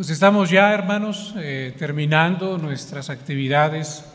Pues 0.00 0.08
estamos 0.08 0.48
ya, 0.48 0.72
hermanos, 0.72 1.34
eh, 1.36 1.74
terminando 1.78 2.56
nuestras 2.56 3.10
actividades 3.10 4.06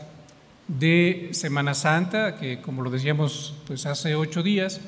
de 0.66 1.28
Semana 1.30 1.74
Santa, 1.74 2.34
que 2.34 2.60
como 2.60 2.82
lo 2.82 2.90
decíamos 2.90 3.54
pues 3.68 3.86
hace 3.86 4.16
ocho 4.16 4.42
días, 4.42 4.80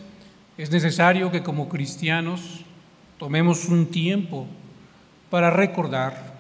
es 0.57 0.73
necesario 0.73 1.31
que 1.31 1.45
como 1.45 1.69
cristianos 1.69 2.65
tomemos 3.17 3.67
un 3.67 3.87
tiempo 3.87 4.49
para 5.31 5.51
recordar, 5.51 6.35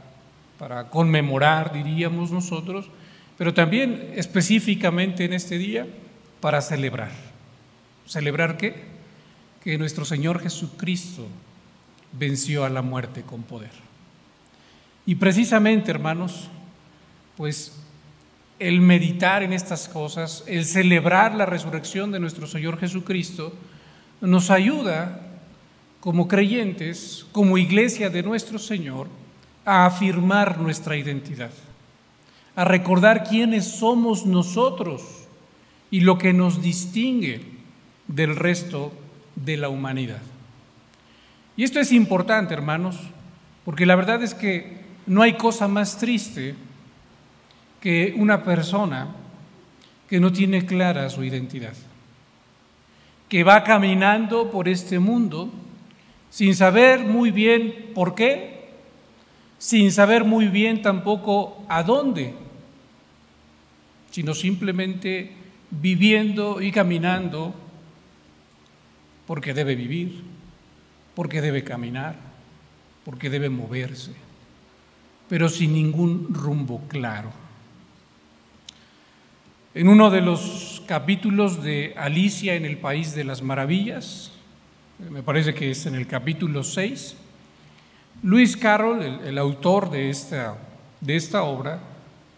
para 0.59 0.91
conmemorar, 0.91 1.73
diríamos 1.73 2.33
nosotros, 2.33 2.91
pero 3.37 3.55
también 3.55 4.11
específicamente 4.17 5.25
en 5.25 5.35
este 5.35 5.57
día 5.57 5.87
para 6.41 6.63
celebrar. 6.63 7.13
¿Celebrar 8.07 8.57
qué? 8.57 8.75
Que 9.63 9.79
nuestro 9.79 10.05
Señor 10.05 10.41
Jesucristo 10.41 11.29
venció 12.11 12.65
a 12.65 12.71
la 12.71 12.83
muerte 12.83 13.23
con 13.23 13.45
poder. 13.45 13.88
Y 15.09 15.15
precisamente, 15.15 15.91
hermanos, 15.91 16.51
pues 17.39 17.80
el 18.59 18.83
meditar 18.83 19.43
en 19.43 19.55
estas 19.55 19.89
cosas, 19.89 20.45
el 20.47 20.66
celebrar 20.66 21.35
la 21.35 21.47
resurrección 21.47 22.12
de 22.12 22.21
nuestro 22.21 22.47
Señor 22.47 22.79
Jesucristo, 22.79 23.55
nos 24.21 24.51
ayuda 24.51 25.23
como 26.01 26.29
creyentes, 26.29 27.25
como 27.33 27.57
iglesia 27.57 28.11
de 28.11 28.23
nuestro 28.23 28.59
Señor, 28.59 29.09
a 29.65 29.87
afirmar 29.87 30.59
nuestra 30.59 30.95
identidad, 30.95 31.52
a 32.55 32.65
recordar 32.65 33.25
quiénes 33.25 33.65
somos 33.65 34.27
nosotros 34.27 35.01
y 35.91 36.01
lo 36.01 36.19
que 36.19 36.35
nos 36.35 36.61
distingue 36.61 37.41
del 38.09 38.37
resto 38.37 38.93
de 39.37 39.57
la 39.57 39.71
humanidad. 39.71 40.21
Y 41.57 41.65
esto 41.65 41.80
es 41.80 41.93
importante, 41.93 42.52
hermanos, 42.52 42.99
porque 43.65 43.87
la 43.87 43.97
verdad 43.97 44.23
es 44.23 44.35
que 44.35 44.87
no 45.09 45.23
hay 45.23 45.33
cosa 45.35 45.67
más 45.67 45.97
triste 45.97 46.55
que 47.80 48.15
una 48.16 48.45
persona 48.45 49.09
que 50.09 50.21
no 50.21 50.32
tiene 50.32 50.66
clara 50.66 51.09
su 51.09 51.24
identidad, 51.24 51.74
que 53.29 53.43
va 53.43 53.65
caminando 53.65 54.51
por 54.51 54.69
este 54.69 54.99
mundo 54.99 55.51
sin 56.30 56.55
saber 56.55 57.01
muy 57.01 57.30
bien 57.30 57.91
por 57.95 58.15
qué, 58.15 58.69
sin 59.59 59.91
saber 59.93 60.24
muy 60.24 60.49
bien 60.49 60.82
tampoco 60.82 61.65
a 61.69 61.82
dónde, 61.82 62.35
sino 64.10 64.34
simplemente 64.34 65.32
viviendo 65.71 66.60
y 66.60 66.71
caminando 66.71 67.54
porque 69.27 69.54
debe 69.54 69.75
vivir, 69.75 70.22
porque 71.15 71.41
debe 71.41 71.65
caminar, 71.65 72.16
porque 73.04 73.31
debe 73.31 73.49
moverse 73.49 74.28
pero 75.28 75.48
sin 75.48 75.75
ningún 75.75 76.28
rumbo 76.32 76.82
claro. 76.88 77.31
En 79.75 79.88
uno 79.88 80.10
de 80.10 80.20
los 80.20 80.82
capítulos 80.87 81.62
de 81.62 81.94
Alicia 81.97 82.54
en 82.54 82.65
el 82.65 82.78
País 82.78 83.15
de 83.15 83.25
las 83.25 83.43
Maravillas, 83.43 84.32
me 85.10 85.22
parece 85.22 85.54
que 85.54 85.70
es 85.70 85.87
en 85.87 85.94
el 85.94 86.06
capítulo 86.06 86.65
6, 86.65 87.16
Luis 88.22 88.56
Carroll, 88.56 89.03
el, 89.03 89.38
autor 89.38 89.91
de 89.91 90.10
esta, 90.10 90.56
de 91.00 91.15
esta 91.15 91.42
obra, 91.42 91.78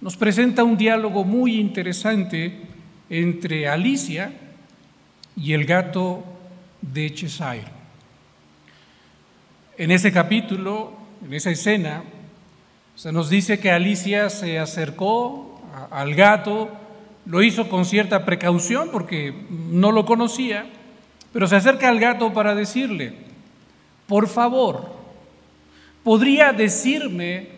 nos 0.00 0.16
presenta 0.16 0.64
un 0.64 0.76
diálogo 0.76 1.24
muy 1.24 1.58
interesante 1.58 2.60
entre 3.08 3.66
Alicia 3.66 4.32
y 5.36 5.52
el 5.54 5.64
gato 5.64 6.22
de 6.82 7.14
Cheshire. 7.14 7.64
En 9.78 9.90
ese 9.90 10.12
capítulo, 10.12 10.92
en 11.24 11.32
esa 11.32 11.50
escena, 11.50 12.02
se 13.00 13.12
nos 13.12 13.30
dice 13.30 13.58
que 13.58 13.70
Alicia 13.70 14.28
se 14.28 14.58
acercó 14.58 15.58
al 15.90 16.14
gato, 16.14 16.68
lo 17.24 17.42
hizo 17.42 17.70
con 17.70 17.86
cierta 17.86 18.26
precaución 18.26 18.90
porque 18.92 19.32
no 19.48 19.90
lo 19.90 20.04
conocía, 20.04 20.66
pero 21.32 21.46
se 21.46 21.56
acerca 21.56 21.88
al 21.88 21.98
gato 21.98 22.34
para 22.34 22.54
decirle, 22.54 23.14
por 24.06 24.28
favor, 24.28 24.92
¿podría 26.04 26.52
decirme 26.52 27.48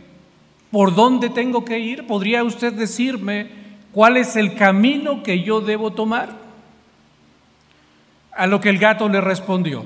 por 0.71 0.95
dónde 0.95 1.29
tengo 1.29 1.65
que 1.65 1.81
ir? 1.81 2.07
¿Podría 2.07 2.45
usted 2.45 2.73
decirme 2.73 3.49
cuál 3.91 4.19
es 4.19 4.37
el 4.37 4.55
camino 4.55 5.25
que 5.25 5.43
yo 5.43 5.61
debo 5.61 5.93
tomar? 5.93 6.37
A 8.31 8.47
lo 8.47 8.61
que 8.61 8.69
el 8.69 8.79
gato 8.79 9.09
le 9.09 9.21
respondió, 9.21 9.85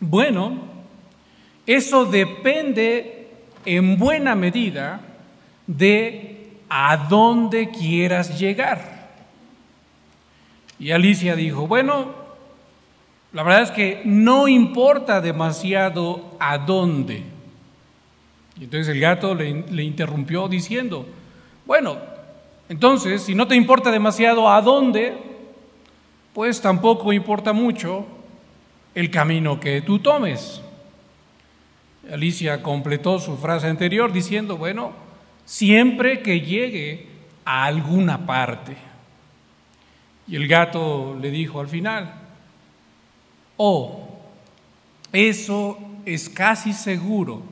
bueno, 0.00 0.56
eso 1.66 2.06
depende 2.06 3.17
en 3.64 3.98
buena 3.98 4.34
medida 4.34 5.00
de 5.66 6.50
a 6.68 6.96
dónde 7.08 7.70
quieras 7.70 8.38
llegar. 8.38 9.10
Y 10.78 10.92
Alicia 10.92 11.34
dijo, 11.34 11.66
bueno, 11.66 12.06
la 13.32 13.42
verdad 13.42 13.62
es 13.62 13.70
que 13.70 14.02
no 14.04 14.48
importa 14.48 15.20
demasiado 15.20 16.36
a 16.38 16.58
dónde. 16.58 17.24
Y 18.58 18.64
entonces 18.64 18.88
el 18.88 19.00
gato 19.00 19.34
le, 19.34 19.64
le 19.70 19.82
interrumpió 19.82 20.48
diciendo, 20.48 21.06
bueno, 21.66 21.96
entonces, 22.68 23.22
si 23.22 23.34
no 23.34 23.46
te 23.48 23.56
importa 23.56 23.90
demasiado 23.90 24.50
a 24.50 24.60
dónde, 24.60 25.16
pues 26.34 26.60
tampoco 26.60 27.12
importa 27.12 27.52
mucho 27.52 28.06
el 28.94 29.10
camino 29.10 29.58
que 29.58 29.80
tú 29.80 29.98
tomes. 29.98 30.62
Alicia 32.12 32.62
completó 32.62 33.18
su 33.18 33.36
frase 33.36 33.66
anterior 33.66 34.12
diciendo, 34.12 34.56
bueno, 34.56 34.92
siempre 35.44 36.22
que 36.22 36.40
llegue 36.40 37.06
a 37.44 37.64
alguna 37.64 38.26
parte. 38.26 38.76
Y 40.26 40.36
el 40.36 40.46
gato 40.46 41.16
le 41.20 41.30
dijo 41.30 41.60
al 41.60 41.68
final, 41.68 42.14
oh, 43.56 44.08
eso 45.12 45.78
es 46.04 46.28
casi 46.28 46.72
seguro 46.72 47.42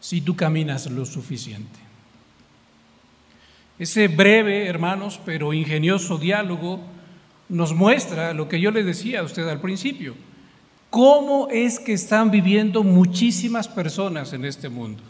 si 0.00 0.20
tú 0.20 0.36
caminas 0.36 0.90
lo 0.90 1.04
suficiente. 1.06 1.78
Ese 3.78 4.08
breve, 4.08 4.66
hermanos, 4.66 5.20
pero 5.24 5.52
ingenioso 5.52 6.18
diálogo 6.18 6.80
nos 7.48 7.74
muestra 7.74 8.32
lo 8.32 8.48
que 8.48 8.60
yo 8.60 8.70
le 8.70 8.82
decía 8.82 9.20
a 9.20 9.24
usted 9.24 9.48
al 9.48 9.60
principio 9.60 10.14
¿Cómo 10.92 11.48
es 11.48 11.80
que 11.80 11.94
están 11.94 12.30
viviendo 12.30 12.84
muchísimas 12.84 13.66
personas 13.66 14.34
en 14.34 14.44
este 14.44 14.68
mundo? 14.68 15.02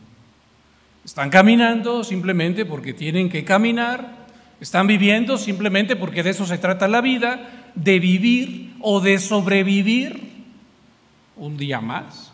Están 1.04 1.28
caminando 1.28 2.04
simplemente 2.04 2.65
porque 2.65 2.94
tienen 2.94 3.28
que 3.28 3.43
caminar, 3.43 4.28
están 4.60 4.87
viviendo 4.87 5.37
simplemente 5.37 5.97
porque 5.97 6.22
de 6.22 6.31
eso 6.31 6.47
se 6.47 6.56
trata 6.56 6.87
la 6.87 7.00
vida, 7.00 7.72
de 7.75 7.98
vivir 7.98 8.76
o 8.78 9.00
de 9.00 9.19
sobrevivir 9.19 10.44
un 11.37 11.56
día 11.56 11.81
más. 11.81 12.32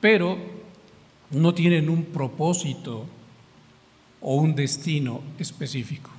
Pero 0.00 0.36
no 1.30 1.54
tienen 1.54 1.88
un 1.88 2.06
propósito 2.06 3.06
o 4.20 4.34
un 4.34 4.56
destino 4.56 5.22
específico. 5.38 6.10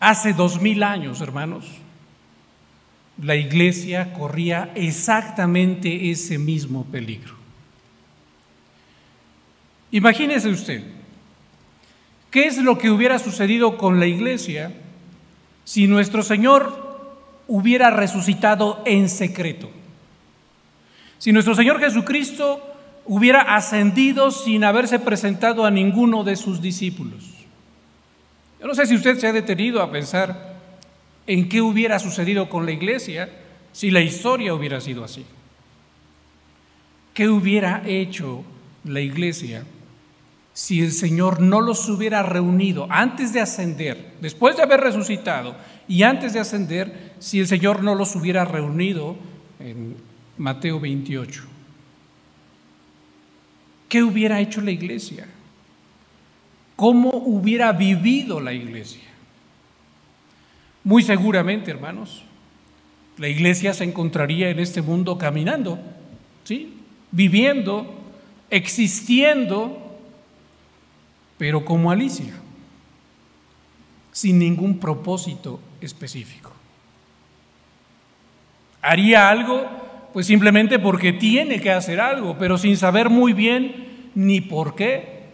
Hace 0.00 0.34
dos 0.34 0.60
mil 0.60 0.82
años, 0.82 1.22
hermanos, 1.22 1.64
la 3.22 3.34
iglesia 3.34 4.12
corría 4.12 4.70
exactamente 4.74 6.10
ese 6.10 6.38
mismo 6.38 6.84
peligro. 6.84 7.34
Imagínese 9.90 10.48
usted, 10.48 10.82
¿qué 12.30 12.46
es 12.46 12.58
lo 12.58 12.76
que 12.76 12.90
hubiera 12.90 13.18
sucedido 13.18 13.78
con 13.78 13.98
la 14.00 14.06
iglesia 14.06 14.72
si 15.64 15.86
nuestro 15.86 16.22
Señor 16.22 17.16
hubiera 17.46 17.90
resucitado 17.90 18.82
en 18.84 19.08
secreto? 19.08 19.70
Si 21.18 21.32
nuestro 21.32 21.54
Señor 21.54 21.80
Jesucristo 21.80 22.60
hubiera 23.06 23.56
ascendido 23.56 24.30
sin 24.30 24.64
haberse 24.64 24.98
presentado 24.98 25.64
a 25.64 25.70
ninguno 25.70 26.24
de 26.24 26.36
sus 26.36 26.60
discípulos. 26.60 27.24
Yo 28.60 28.66
no 28.66 28.74
sé 28.74 28.84
si 28.86 28.96
usted 28.96 29.18
se 29.18 29.28
ha 29.28 29.32
detenido 29.32 29.80
a 29.80 29.90
pensar 29.90 30.55
en 31.26 31.48
qué 31.48 31.60
hubiera 31.60 31.98
sucedido 31.98 32.48
con 32.48 32.66
la 32.66 32.72
iglesia 32.72 33.28
si 33.72 33.90
la 33.90 34.00
historia 34.00 34.54
hubiera 34.54 34.80
sido 34.80 35.04
así. 35.04 35.24
¿Qué 37.12 37.28
hubiera 37.28 37.82
hecho 37.86 38.44
la 38.84 39.00
iglesia 39.00 39.64
si 40.52 40.80
el 40.82 40.92
Señor 40.92 41.40
no 41.40 41.60
los 41.60 41.88
hubiera 41.88 42.22
reunido 42.22 42.86
antes 42.90 43.32
de 43.32 43.40
ascender, 43.40 44.14
después 44.20 44.56
de 44.56 44.62
haber 44.62 44.80
resucitado 44.80 45.56
y 45.86 46.02
antes 46.02 46.32
de 46.32 46.40
ascender, 46.40 47.12
si 47.18 47.40
el 47.40 47.46
Señor 47.46 47.82
no 47.82 47.94
los 47.94 48.14
hubiera 48.16 48.44
reunido 48.44 49.16
en 49.60 49.96
Mateo 50.38 50.80
28? 50.80 51.42
¿Qué 53.88 54.02
hubiera 54.02 54.40
hecho 54.40 54.60
la 54.60 54.70
iglesia? 54.70 55.26
¿Cómo 56.74 57.10
hubiera 57.10 57.72
vivido 57.72 58.40
la 58.40 58.52
iglesia? 58.52 59.05
Muy 60.86 61.02
seguramente, 61.02 61.72
hermanos, 61.72 62.22
la 63.18 63.26
iglesia 63.26 63.74
se 63.74 63.82
encontraría 63.82 64.50
en 64.50 64.60
este 64.60 64.82
mundo 64.82 65.18
caminando, 65.18 65.80
¿sí? 66.44 66.74
viviendo, 67.10 67.92
existiendo, 68.50 69.98
pero 71.38 71.64
como 71.64 71.90
Alicia, 71.90 72.34
sin 74.12 74.38
ningún 74.38 74.78
propósito 74.78 75.58
específico. 75.80 76.52
Haría 78.80 79.28
algo, 79.28 79.66
pues 80.12 80.28
simplemente 80.28 80.78
porque 80.78 81.12
tiene 81.12 81.60
que 81.60 81.72
hacer 81.72 82.00
algo, 82.00 82.36
pero 82.38 82.58
sin 82.58 82.76
saber 82.76 83.10
muy 83.10 83.32
bien 83.32 84.10
ni 84.14 84.40
por 84.40 84.76
qué 84.76 85.24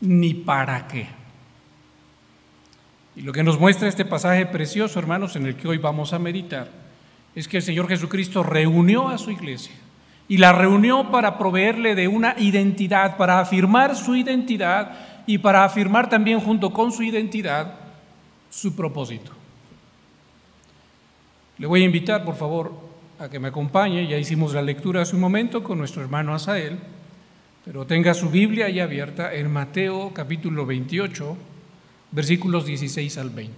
ni 0.00 0.34
para 0.34 0.86
qué. 0.86 1.23
Y 3.16 3.22
lo 3.22 3.32
que 3.32 3.42
nos 3.42 3.60
muestra 3.60 3.88
este 3.88 4.04
pasaje 4.04 4.46
precioso, 4.46 4.98
hermanos, 4.98 5.36
en 5.36 5.46
el 5.46 5.56
que 5.56 5.68
hoy 5.68 5.78
vamos 5.78 6.12
a 6.12 6.18
meditar, 6.18 6.68
es 7.34 7.48
que 7.48 7.58
el 7.58 7.62
Señor 7.62 7.88
Jesucristo 7.88 8.42
reunió 8.42 9.08
a 9.08 9.18
su 9.18 9.30
iglesia 9.30 9.74
y 10.28 10.38
la 10.38 10.52
reunió 10.52 11.10
para 11.10 11.38
proveerle 11.38 11.94
de 11.94 12.08
una 12.08 12.34
identidad, 12.38 13.16
para 13.16 13.40
afirmar 13.40 13.94
su 13.96 14.16
identidad 14.16 15.24
y 15.26 15.38
para 15.38 15.64
afirmar 15.64 16.08
también 16.08 16.40
junto 16.40 16.72
con 16.72 16.92
su 16.92 17.02
identidad 17.02 17.74
su 18.50 18.74
propósito. 18.74 19.32
Le 21.58 21.66
voy 21.66 21.82
a 21.82 21.86
invitar, 21.86 22.24
por 22.24 22.36
favor, 22.36 22.72
a 23.18 23.28
que 23.28 23.38
me 23.38 23.48
acompañe. 23.48 24.06
Ya 24.08 24.18
hicimos 24.18 24.54
la 24.54 24.62
lectura 24.62 25.02
hace 25.02 25.14
un 25.14 25.20
momento 25.20 25.62
con 25.62 25.78
nuestro 25.78 26.02
hermano 26.02 26.34
Asael, 26.34 26.78
pero 27.64 27.86
tenga 27.86 28.14
su 28.14 28.28
Biblia 28.28 28.66
ahí 28.66 28.80
abierta 28.80 29.32
en 29.34 29.50
Mateo 29.52 30.12
capítulo 30.12 30.66
28, 30.66 31.36
versículos 32.14 32.64
16 32.64 33.18
al 33.18 33.30
20. 33.30 33.52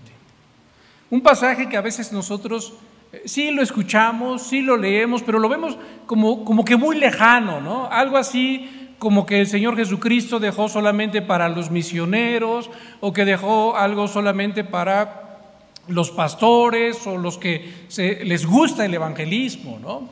Un 1.11 1.21
pasaje 1.21 1.69
que 1.69 1.77
a 1.77 1.83
veces 1.83 2.13
nosotros 2.13 2.73
eh, 3.13 3.23
sí 3.27 3.51
lo 3.51 3.63
escuchamos, 3.63 4.43
sí 4.43 4.63
lo 4.63 4.77
leemos, 4.77 5.23
pero 5.23 5.39
lo 5.39 5.49
vemos 5.49 5.77
como, 6.07 6.45
como 6.45 6.65
que 6.65 6.77
muy 6.77 6.97
lejano, 6.97 7.61
¿no? 7.61 7.87
Algo 7.91 8.17
así 8.17 8.95
como 8.99 9.27
que 9.27 9.41
el 9.41 9.47
Señor 9.47 9.77
Jesucristo 9.77 10.41
dejó 10.41 10.69
solamente 10.69 11.21
para 11.21 11.51
los 11.51 11.71
misioneros 11.71 12.71
o 13.01 13.13
que 13.13 13.27
dejó 13.27 13.77
algo 13.77 14.09
solamente 14.09 14.65
para 14.65 15.39
los 15.87 16.11
pastores 16.11 17.07
o 17.07 17.19
los 17.19 17.37
que 17.37 17.87
les 18.25 18.47
gusta 18.47 18.87
el 18.87 18.95
evangelismo, 18.95 19.79
¿no? 19.81 20.09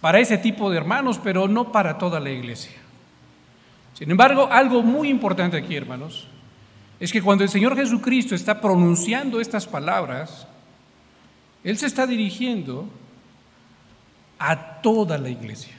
Para 0.00 0.20
ese 0.20 0.38
tipo 0.38 0.70
de 0.70 0.76
hermanos, 0.76 1.20
pero 1.22 1.48
no 1.48 1.72
para 1.72 1.98
toda 1.98 2.20
la 2.20 2.30
iglesia. 2.30 2.76
Sin 3.94 4.10
embargo, 4.10 4.48
algo 4.50 4.82
muy 4.82 5.08
importante 5.08 5.56
aquí, 5.56 5.74
hermanos, 5.74 6.28
es 7.04 7.12
que 7.12 7.20
cuando 7.20 7.44
el 7.44 7.50
Señor 7.50 7.76
Jesucristo 7.76 8.34
está 8.34 8.60
pronunciando 8.60 9.38
estas 9.38 9.66
palabras, 9.66 10.46
Él 11.62 11.76
se 11.76 11.86
está 11.86 12.06
dirigiendo 12.06 12.88
a 14.38 14.80
toda 14.80 15.18
la 15.18 15.28
iglesia. 15.28 15.74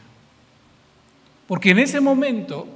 Porque 1.47 1.71
en 1.71 1.79
ese 1.79 1.99
momento 1.99 2.67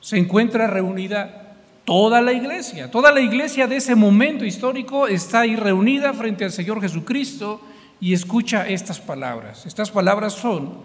se 0.00 0.16
encuentra 0.16 0.66
reunida 0.66 1.56
toda 1.84 2.22
la 2.22 2.32
iglesia. 2.32 2.90
Toda 2.90 3.12
la 3.12 3.20
iglesia 3.20 3.66
de 3.66 3.76
ese 3.76 3.94
momento 3.94 4.46
histórico 4.46 5.06
está 5.06 5.40
ahí 5.40 5.54
reunida 5.54 6.14
frente 6.14 6.46
al 6.46 6.52
Señor 6.52 6.80
Jesucristo 6.80 7.60
y 8.00 8.14
escucha 8.14 8.66
estas 8.66 8.98
palabras. 8.98 9.66
Estas 9.66 9.90
palabras 9.90 10.32
son 10.32 10.78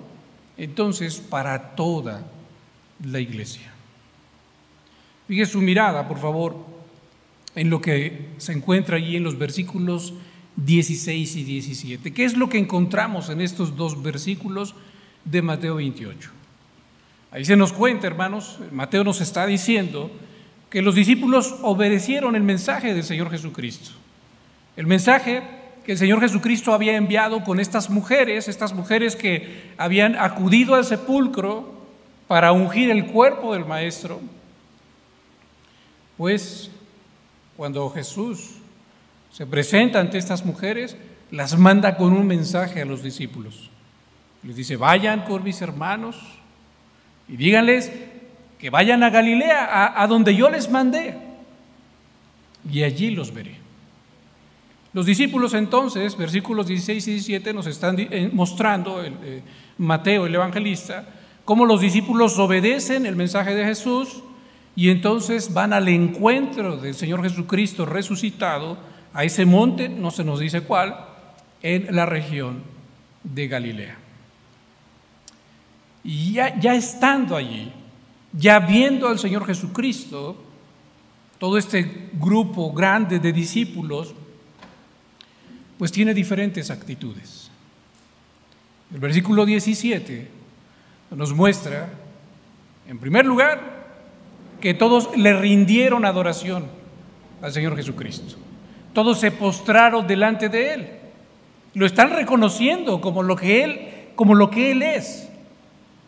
entonces 0.57 1.21
para 1.21 1.75
toda 1.75 2.23
la 3.05 3.21
iglesia. 3.21 3.71
Fíjese 5.29 5.53
su 5.53 5.61
mirada, 5.61 6.07
por 6.07 6.19
favor, 6.19 6.72
en 7.55 7.69
lo 7.69 7.81
que 7.81 8.27
se 8.37 8.53
encuentra 8.53 8.97
allí 8.97 9.15
en 9.15 9.23
los 9.23 9.37
versículos 9.37 10.13
16 10.55 11.35
y 11.35 11.43
17. 11.43 12.13
¿Qué 12.13 12.25
es 12.25 12.37
lo 12.37 12.49
que 12.49 12.57
encontramos 12.57 13.29
en 13.29 13.41
estos 13.41 13.75
dos 13.75 14.01
versículos 14.01 14.75
de 15.25 15.41
Mateo 15.41 15.75
28? 15.75 16.29
Ahí 17.31 17.45
se 17.45 17.55
nos 17.55 17.73
cuenta, 17.73 18.07
hermanos, 18.07 18.59
Mateo 18.71 19.03
nos 19.03 19.21
está 19.21 19.45
diciendo 19.45 20.11
que 20.69 20.81
los 20.81 20.95
discípulos 20.95 21.55
obedecieron 21.61 22.35
el 22.35 22.43
mensaje 22.43 22.93
del 22.93 23.03
Señor 23.03 23.29
Jesucristo. 23.29 23.91
El 24.75 24.87
mensaje 24.87 25.41
que 25.85 25.93
el 25.93 25.97
Señor 25.97 26.21
Jesucristo 26.21 26.73
había 26.73 26.95
enviado 26.95 27.43
con 27.43 27.59
estas 27.59 27.89
mujeres, 27.89 28.47
estas 28.47 28.73
mujeres 28.73 29.15
que 29.15 29.71
habían 29.77 30.15
acudido 30.15 30.75
al 30.75 30.85
sepulcro 30.85 31.73
para 32.27 32.51
ungir 32.51 32.89
el 32.89 33.07
cuerpo 33.07 33.53
del 33.53 33.65
Maestro, 33.65 34.21
pues 36.17 36.71
cuando 37.57 37.89
Jesús 37.89 38.55
se 39.31 39.45
presenta 39.45 39.99
ante 39.99 40.17
estas 40.17 40.45
mujeres, 40.45 40.95
las 41.31 41.57
manda 41.57 41.97
con 41.97 42.13
un 42.13 42.27
mensaje 42.27 42.81
a 42.81 42.85
los 42.85 43.01
discípulos. 43.01 43.69
Les 44.43 44.55
dice, 44.55 44.75
vayan 44.75 45.23
con 45.25 45.43
mis 45.43 45.61
hermanos 45.61 46.15
y 47.27 47.37
díganles 47.37 47.91
que 48.59 48.69
vayan 48.69 49.03
a 49.03 49.09
Galilea, 49.09 49.93
a, 50.01 50.07
donde 50.07 50.35
yo 50.35 50.49
les 50.49 50.69
mandé, 50.69 51.17
y 52.71 52.83
allí 52.83 53.11
los 53.11 53.33
veré. 53.33 53.57
Los 54.93 55.05
discípulos 55.05 55.53
entonces, 55.53 56.15
versículos 56.15 56.67
16 56.67 57.07
y 57.07 57.11
17, 57.11 57.53
nos 57.53 57.67
están 57.67 57.99
eh, 57.99 58.29
mostrando, 58.31 59.03
eh, 59.03 59.41
Mateo, 59.79 60.27
el 60.27 60.35
evangelista, 60.35 61.05
cómo 61.43 61.65
los 61.65 61.81
discípulos 61.81 62.37
obedecen 62.37 63.05
el 63.05 63.15
mensaje 63.15 63.55
de 63.55 63.65
Jesús 63.65 64.23
y 64.75 64.89
entonces 64.89 65.53
van 65.53 65.73
al 65.73 65.87
encuentro 65.87 66.77
del 66.77 66.95
Señor 66.95 67.21
Jesucristo 67.21 67.85
resucitado 67.85 68.77
a 69.13 69.23
ese 69.23 69.45
monte, 69.45 69.89
no 69.89 70.09
se 70.09 70.23
nos 70.23 70.39
dice 70.39 70.61
cuál, 70.61 70.97
en 71.61 71.95
la 71.95 72.05
región 72.05 72.63
de 73.23 73.47
Galilea. 73.47 73.97
Y 76.03 76.33
ya, 76.33 76.47
estando 76.73 77.35
allí, 77.35 77.71
ya 78.33 78.59
viendo 78.59 79.07
al 79.07 79.19
Señor 79.19 79.45
Jesucristo, 79.45 80.35
todo 81.37 81.57
este 81.57 82.09
grupo 82.13 82.73
grande 82.73 83.19
de 83.19 83.31
discípulos, 83.31 84.13
pues 85.77 85.91
tiene 85.91 86.13
diferentes 86.13 86.71
actitudes. 86.71 87.49
El 88.93 88.99
versículo 88.99 89.45
17 89.45 90.27
nos 91.11 91.33
muestra, 91.33 91.93
en 92.87 92.99
primer 92.99 93.25
lugar, 93.25 93.82
que 94.63 94.73
todos 94.73 95.09
le 95.17 95.33
rindieron 95.33 96.05
adoración 96.05 96.67
al 97.41 97.51
Señor 97.51 97.75
Jesucristo. 97.75 98.35
Todos 98.93 99.19
se 99.19 99.29
postraron 99.29 100.07
delante 100.07 100.47
de 100.47 100.73
Él. 100.73 100.87
Lo 101.73 101.85
están 101.85 102.11
reconociendo 102.11 103.01
como 103.01 103.23
lo 103.23 103.35
que 103.35 103.65
Él, 103.65 103.89
como 104.15 104.35
lo 104.35 104.49
que 104.49 104.71
Él 104.71 104.81
es 104.81 105.27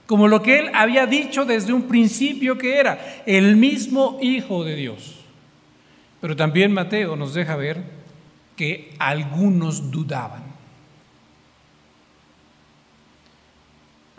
como 0.06 0.28
lo 0.28 0.44
que 0.44 0.60
él 0.60 0.70
había 0.76 1.08
dicho 1.08 1.46
desde 1.46 1.74
un 1.74 1.88
principio 1.88 2.60
que 2.60 2.78
era, 2.78 3.24
el 3.26 3.56
mismo 3.56 4.20
Hijo 4.22 4.64
de 4.64 4.76
Dios. 4.76 5.16
Pero 6.22 6.36
también 6.36 6.72
Mateo 6.72 7.16
nos 7.16 7.34
deja 7.34 7.56
ver 7.56 7.82
que 8.56 8.94
algunos 9.00 9.90
dudaban. 9.90 10.44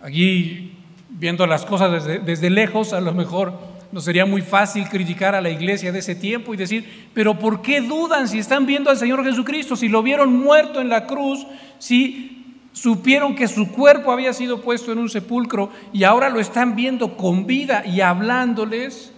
Aquí, 0.02 0.73
viendo 1.09 1.47
las 1.47 1.64
cosas 1.64 2.05
desde, 2.05 2.19
desde 2.19 2.50
lejos, 2.50 2.93
a 2.93 3.00
lo 3.00 3.14
mejor 3.14 3.75
sería 4.00 4.26
muy 4.26 4.43
fácil 4.43 4.88
criticar 4.88 5.35
a 5.35 5.41
la 5.41 5.50
iglesia 5.50 5.93
de 5.93 6.00
ese 6.00 6.15
tiempo 6.15 6.53
y 6.53 6.57
decir, 6.57 7.09
pero 7.15 7.38
¿por 7.38 7.62
qué 7.62 7.81
dudan 7.81 8.29
si 8.29 8.38
están 8.38 8.67
viendo 8.67 8.91
al 8.91 8.99
Señor 8.99 9.25
Jesucristo, 9.25 9.76
si 9.76 9.88
lo 9.88 10.03
vieron 10.03 10.37
muerto 10.37 10.81
en 10.81 10.88
la 10.88 11.07
cruz, 11.07 11.47
si 11.79 12.45
supieron 12.73 13.35
que 13.35 13.49
su 13.49 13.73
cuerpo 13.73 14.12
había 14.12 14.33
sido 14.35 14.61
puesto 14.61 14.93
en 14.93 14.99
un 14.99 15.09
sepulcro 15.09 15.71
y 15.93 16.05
ahora 16.05 16.29
lo 16.29 16.41
están 16.41 16.76
viendo 16.76 17.17
con 17.17 17.47
vida 17.47 17.87
y 17.87 18.03
hablándoles, 18.03 19.12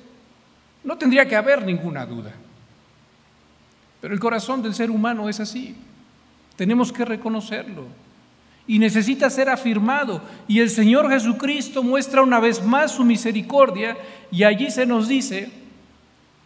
no 0.84 0.96
tendría 0.96 1.26
que 1.26 1.34
haber 1.34 1.66
ninguna 1.66 2.06
duda. 2.06 2.32
Pero 4.00 4.14
el 4.14 4.20
corazón 4.20 4.62
del 4.62 4.74
ser 4.74 4.90
humano 4.90 5.28
es 5.28 5.40
así. 5.40 5.74
Tenemos 6.56 6.92
que 6.92 7.04
reconocerlo. 7.04 7.86
Y 8.68 8.78
necesita 8.78 9.28
ser 9.30 9.48
afirmado. 9.48 10.22
Y 10.46 10.60
el 10.60 10.70
Señor 10.70 11.10
Jesucristo 11.10 11.82
muestra 11.82 12.22
una 12.22 12.38
vez 12.38 12.62
más 12.62 12.92
su 12.92 13.04
misericordia 13.04 13.96
y 14.30 14.44
allí 14.44 14.70
se 14.70 14.86
nos 14.86 15.08
dice 15.08 15.50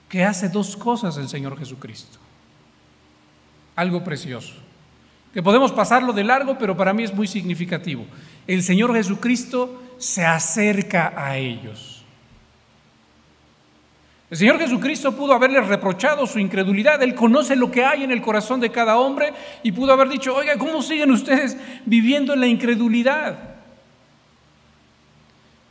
que 0.09 0.25
hace 0.25 0.49
dos 0.49 0.77
cosas 0.77 1.19
el 1.19 1.29
Señor 1.29 1.59
Jesucristo. 1.59 2.19
Algo 3.77 4.03
precioso 4.03 4.55
que 5.33 5.43
podemos 5.43 5.73
pasarlo 5.73 6.13
de 6.13 6.25
largo, 6.25 6.59
pero 6.59 6.77
para 6.77 6.93
mí 6.93 7.05
es 7.05 7.15
muy 7.15 7.27
significativo. 7.27 8.05
El 8.47 8.63
Señor 8.63 8.95
Jesucristo 8.95 9.83
se 9.99 10.25
acerca 10.25 11.15
a 11.17 11.39
ellos. 11.39 11.92
El 14.33 14.39
Señor 14.39 14.59
Jesucristo 14.59 15.15
pudo 15.15 15.35
haberles 15.35 15.67
reprochado 15.67 16.27
su 16.27 16.39
incredulidad. 16.39 17.03
Él 17.03 17.15
conoce 17.15 17.55
lo 17.55 17.71
que 17.71 17.85
hay 17.85 18.03
en 18.03 18.11
el 18.13 18.23
corazón 18.23 18.61
de 18.61 18.73
cada 18.73 18.97
hombre 18.97 19.35
y 19.63 19.73
pudo 19.73 19.93
haber 19.93 20.09
dicho, 20.09 20.35
oiga, 20.35 20.57
¿cómo 20.57 20.81
siguen 20.81 21.11
ustedes 21.11 21.55
viviendo 21.85 22.33
en 22.33 22.41
la 22.41 22.47
incredulidad? 22.47 23.57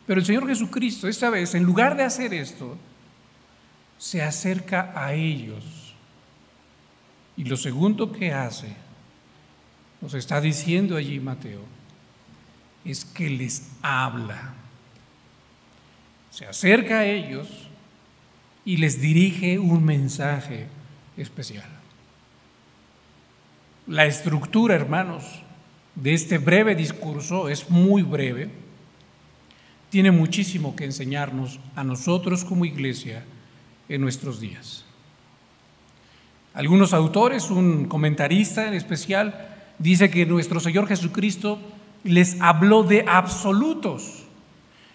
Pero 0.06 0.20
el 0.20 0.26
Señor 0.28 0.48
Jesucristo, 0.48 1.08
esta 1.08 1.32
vez, 1.32 1.56
en 1.56 1.64
lugar 1.64 1.98
de 1.98 2.04
hacer 2.04 2.36
esto, 2.36 2.78
se 3.98 4.22
acerca 4.22 4.94
a 4.94 5.16
ellos. 5.16 5.96
Y 7.38 7.46
lo 7.46 7.58
segundo 7.58 8.12
que 8.12 8.32
hace 8.32 8.76
nos 10.02 10.14
está 10.14 10.40
diciendo 10.40 10.98
allí 10.98 11.20
Mateo, 11.20 11.64
es 12.86 13.06
que 13.06 13.28
les 13.28 13.72
habla. 13.82 14.54
se 16.30 16.46
acerca 16.46 17.00
a 17.00 17.06
ellos 17.06 17.61
y 18.66 18.78
les 18.78 19.02
dirige 19.02 19.60
un 19.60 19.84
mensaje 19.84 20.68
especial. 21.18 21.70
La 23.88 24.06
estructura, 24.06 24.76
hermanos, 24.76 25.24
de 25.96 26.14
este 26.14 26.38
breve 26.38 26.76
discurso 26.76 27.50
es 27.50 27.70
muy 27.70 28.04
breve, 28.04 28.50
tiene 29.90 30.12
muchísimo 30.12 30.76
que 30.76 30.86
enseñarnos 30.86 31.60
a 31.76 31.84
nosotros 31.84 32.46
como 32.46 32.66
iglesia 32.66 33.24
en 33.90 34.02
nuestros 34.02 34.40
días. 34.40 34.86
Algunos 36.54 36.94
autores, 36.94 37.50
un 37.50 37.86
comentarista 37.86 38.68
en 38.68 38.74
especial, 38.74 39.50
dice 39.80 40.10
que 40.10 40.26
nuestro 40.26 40.60
Señor 40.60 40.88
Jesucristo 40.88 41.60
les 42.04 42.40
habló 42.42 42.84
de 42.84 43.06
absolutos. 43.08 44.24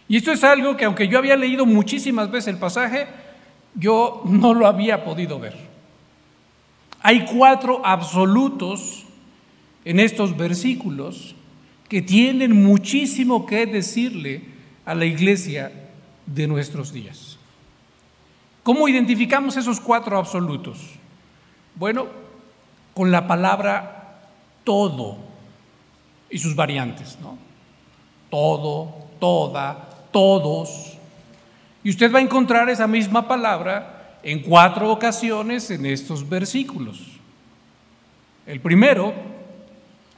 Y 0.09 0.17
esto 0.17 0.33
es 0.33 0.45
algo 0.45 0.77
que 0.77 0.85
aunque 0.85 1.09
yo 1.09 1.19
había 1.19 1.37
leído 1.37 1.67
muchísimas 1.67 2.31
veces 2.31 2.49
el 2.49 2.59
pasaje, 2.59 3.07
yo 3.77 4.23
no 4.25 4.55
lo 4.55 4.67
había 4.67 5.05
podido 5.05 5.39
ver. 5.39 5.57
Hay 7.03 7.25
cuatro 7.25 7.83
absolutos 7.85 9.05
en 9.85 10.01
estos 10.01 10.37
versículos 10.37 11.37
que 11.89 12.03
tienen 12.03 12.65
muchísimo 12.65 13.47
que 13.47 13.67
decirle 13.67 14.43
a 14.85 14.95
la 14.95 15.05
iglesia 15.05 15.73
de 16.27 16.49
nuestros 16.49 16.93
días. 16.93 17.39
¿Cómo 18.63 18.89
identificamos 18.89 19.57
esos 19.57 19.79
cuatro 19.79 20.19
absolutos? 20.19 20.79
Bueno, 21.77 22.07
con 22.95 23.13
la 23.13 23.29
palabra 23.29 24.19
todo 24.65 25.19
y 26.29 26.39
sus 26.39 26.57
variantes, 26.57 27.19
¿no? 27.21 27.39
Todo, 28.29 29.07
toda, 29.21 29.89
todos. 30.11 30.96
Y 31.87 31.91
usted 31.91 32.13
va 32.13 32.19
a 32.19 32.23
encontrar 32.23 32.69
esa 32.69 32.89
misma 32.89 33.29
palabra 33.29 34.19
en 34.25 34.41
cuatro 34.43 34.91
ocasiones 34.91 35.71
en 35.71 35.87
estos 35.87 36.29
versículos. 36.29 37.01
El 38.45 38.59
primero 38.59 39.15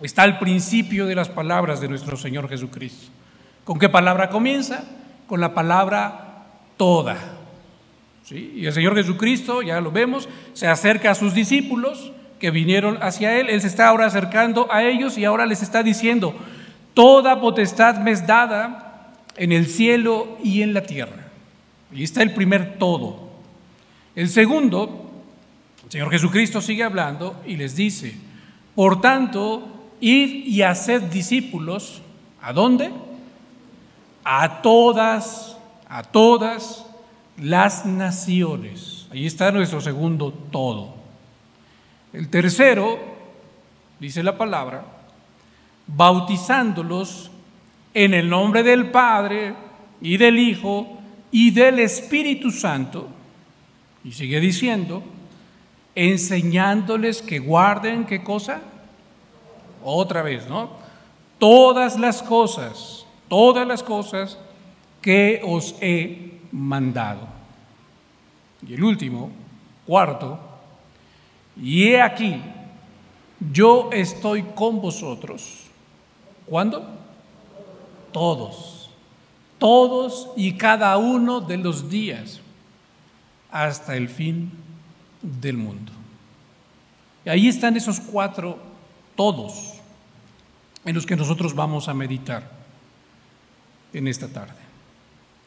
está 0.01 0.23
al 0.23 0.39
principio 0.39 1.05
de 1.05 1.15
las 1.15 1.29
palabras 1.29 1.83
de 1.83 1.89
nuestro 1.89 2.17
Señor 2.17 2.49
Jesucristo. 2.49 3.09
¿Con 3.65 3.79
qué 3.79 3.91
palabra 3.91 4.31
comienza? 4.31 4.83
Con 5.27 5.43
la 5.43 5.53
palabra 5.53 6.47
toda. 6.79 7.19
Y 8.31 8.65
el 8.65 8.73
Señor 8.73 8.95
Jesucristo, 8.95 9.61
ya 9.61 9.79
lo 9.83 9.93
vemos, 9.93 10.27
se 10.55 10.69
acerca 10.69 11.11
a 11.11 11.15
sus 11.15 11.35
discípulos 11.35 12.13
que 12.41 12.51
vinieron 12.51 12.97
hacia 13.03 13.39
Él. 13.39 13.51
Él 13.51 13.61
se 13.61 13.67
está 13.67 13.89
ahora 13.89 14.07
acercando 14.07 14.73
a 14.73 14.85
ellos 14.85 15.19
y 15.19 15.27
ahora 15.27 15.45
les 15.45 15.63
está 15.63 15.83
diciendo, 15.83 16.35
toda 16.95 17.43
potestad 17.43 17.99
me 17.99 18.13
es 18.13 18.27
dada 18.27 19.19
en 19.37 19.53
el 19.53 19.67
cielo 19.67 20.39
y 20.43 20.63
en 20.63 20.73
la 20.73 20.85
tierra. 20.85 21.28
Y 21.93 22.03
está 22.03 22.23
el 22.23 22.35
primer 22.35 22.79
todo. 22.79 23.29
El 24.15 24.29
segundo, 24.29 25.11
el 25.85 25.91
Señor 25.91 26.11
Jesucristo 26.11 26.61
sigue 26.61 26.83
hablando 26.83 27.41
y 27.47 27.57
les 27.57 27.77
dice, 27.77 28.15
por 28.75 29.01
tanto, 29.01 29.93
id 30.01 30.47
y 30.47 30.63
haced 30.63 31.03
discípulos, 31.03 32.03
¿a 32.43 32.53
dónde? 32.53 32.91
A 34.25 34.61
todas, 34.61 35.57
a 35.89 36.03
todas 36.03 36.85
las 37.39 37.87
naciones. 37.87 39.07
Ahí 39.11 39.27
está 39.27 39.51
nuestro 39.51 39.81
segundo 39.81 40.33
todo. 40.33 40.95
El 42.13 42.29
tercero, 42.29 42.99
dice 44.01 44.23
la 44.23 44.37
palabra, 44.37 44.85
bautizándolos 45.87 47.31
en 47.95 48.15
el 48.15 48.29
nombre 48.29 48.63
del 48.63 48.91
Padre 48.91 49.55
y 50.01 50.17
del 50.17 50.39
Hijo 50.39 50.98
y 51.31 51.51
del 51.51 51.79
Espíritu 51.81 52.51
Santo. 52.51 53.09
Y 54.05 54.13
sigue 54.13 54.41
diciendo, 54.41 55.03
enseñándoles 55.95 57.23
que 57.23 57.39
guarden 57.39 58.07
qué 58.07 58.23
cosa? 58.23 58.61
Otra 59.83 60.23
vez, 60.23 60.49
¿no? 60.49 60.71
Todas 61.39 61.99
las 61.99 62.23
cosas, 62.23 63.07
todas 63.29 63.67
las 63.67 63.83
cosas 63.83 64.39
que 65.03 65.41
os 65.45 65.75
he 65.81 66.39
mandado. 66.53 67.21
Y 68.67 68.75
el 68.75 68.83
último, 68.83 69.31
cuarto, 69.87 70.39
y 71.61 71.89
he 71.89 72.01
aquí, 72.01 72.41
yo 73.53 73.91
estoy 73.93 74.43
con 74.55 74.81
vosotros. 74.81 75.65
¿Cuándo? 76.47 76.85
Todos, 78.13 78.78
todos 79.59 80.31
y 80.37 80.53
cada 80.53 80.97
uno 80.97 81.41
de 81.41 81.57
los 81.57 81.91
días 81.91 82.41
hasta 83.51 83.97
el 83.97 84.09
fin 84.09 84.51
del 85.23 85.57
mundo. 85.57 85.93
Y 87.25 87.31
ahí 87.31 87.49
están 87.49 87.77
esos 87.77 88.01
cuatro 88.01 88.59
todos 89.17 89.75
en 90.85 90.95
los 90.95 91.05
que 91.05 91.17
nosotros 91.17 91.55
vamos 91.55 91.89
a 91.89 91.95
meditar 91.95 92.51
en 93.93 94.07
esta 94.07 94.29
tarde. 94.29 94.55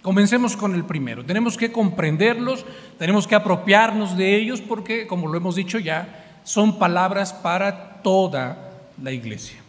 Comencemos 0.02 0.58
con 0.58 0.74
el 0.74 0.84
primero. 0.84 1.24
Tenemos 1.24 1.58
que 1.58 1.72
comprenderlos, 1.72 2.66
tenemos 2.98 3.28
que 3.28 3.36
apropiarnos 3.36 4.18
de 4.18 4.36
ellos 4.36 4.60
porque, 4.62 5.06
como 5.06 5.28
lo 5.28 5.38
hemos 5.38 5.56
dicho 5.56 5.78
ya, 5.78 6.40
son 6.44 6.80
palabras 6.80 7.34
para 7.34 8.02
toda 8.02 8.72
la 9.02 9.12
iglesia. 9.12 9.61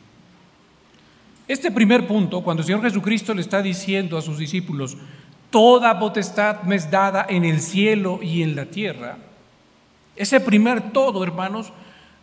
Este 1.49 1.71
primer 1.71 2.07
punto, 2.07 2.43
cuando 2.43 2.63
el 2.63 2.67
Señor 2.67 2.83
Jesucristo 2.83 3.35
le 3.35 3.41
está 3.41 3.63
diciendo 3.63 4.17
a 4.17 4.23
sus 4.23 4.39
discípulos, 4.39 4.97
toda 5.51 5.99
potestad 5.99 6.63
me 6.63 6.77
es 6.77 6.91
dada 6.91 7.27
en 7.29 7.45
el 7.45 7.61
cielo 7.61 8.21
y 8.23 8.43
en 8.43 8.57
la 8.57 8.67
tierra, 8.67 9.19
ese 10.17 10.41
primer 10.41 10.93
todo, 10.93 11.23
hermanos, 11.25 11.73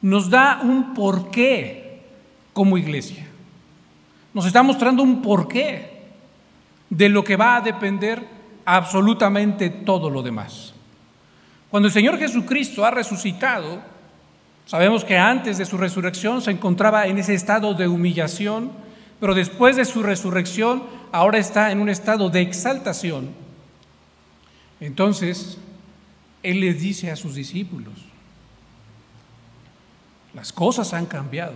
nos 0.02 0.30
da 0.30 0.60
un 0.64 0.94
porqué 0.94 2.02
como 2.54 2.78
iglesia. 2.78 3.28
Nos 4.34 4.46
está 4.46 4.64
mostrando 4.64 5.04
un 5.04 5.22
porqué 5.22 6.00
de 6.90 7.10
lo 7.10 7.24
que 7.24 7.36
va 7.36 7.58
a 7.58 7.62
depender 7.62 8.26
absolutamente 8.66 9.70
todo 9.70 10.10
lo 10.10 10.22
demás. 10.22 10.74
Cuando 11.70 11.88
el 11.88 11.94
Señor 11.94 12.18
Jesucristo 12.18 12.86
ha 12.86 12.92
resucitado, 12.92 13.82
sabemos 14.66 15.04
que 15.04 15.18
antes 15.18 15.58
de 15.58 15.66
su 15.66 15.78
resurrección 15.78 16.42
se 16.42 16.52
encontraba 16.52 17.08
en 17.08 17.18
ese 17.18 17.34
estado 17.34 17.74
de 17.74 17.88
humillación, 17.88 18.72
pero 19.20 19.36
después 19.36 19.76
de 19.76 19.86
su 19.86 20.02
resurrección 20.02 20.84
ahora 21.12 21.38
está 21.38 21.72
en 21.72 21.80
un 21.80 21.90
estado 21.90 22.30
de 22.30 22.42
exaltación. 22.42 23.30
Entonces, 24.80 25.58
Él 26.44 26.62
les 26.62 26.80
dice 26.80 27.12
a 27.12 27.16
sus 27.16 27.36
discípulos, 27.36 27.94
las 30.34 30.54
cosas 30.54 30.94
han 30.94 31.06
cambiado 31.06 31.56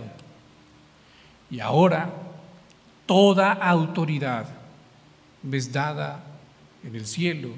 y 1.50 1.60
ahora 1.60 2.10
toda 3.06 3.52
autoridad 3.52 4.46
ves 5.42 5.72
dada 5.72 6.24
en 6.82 6.96
el 6.96 7.06
cielo 7.06 7.50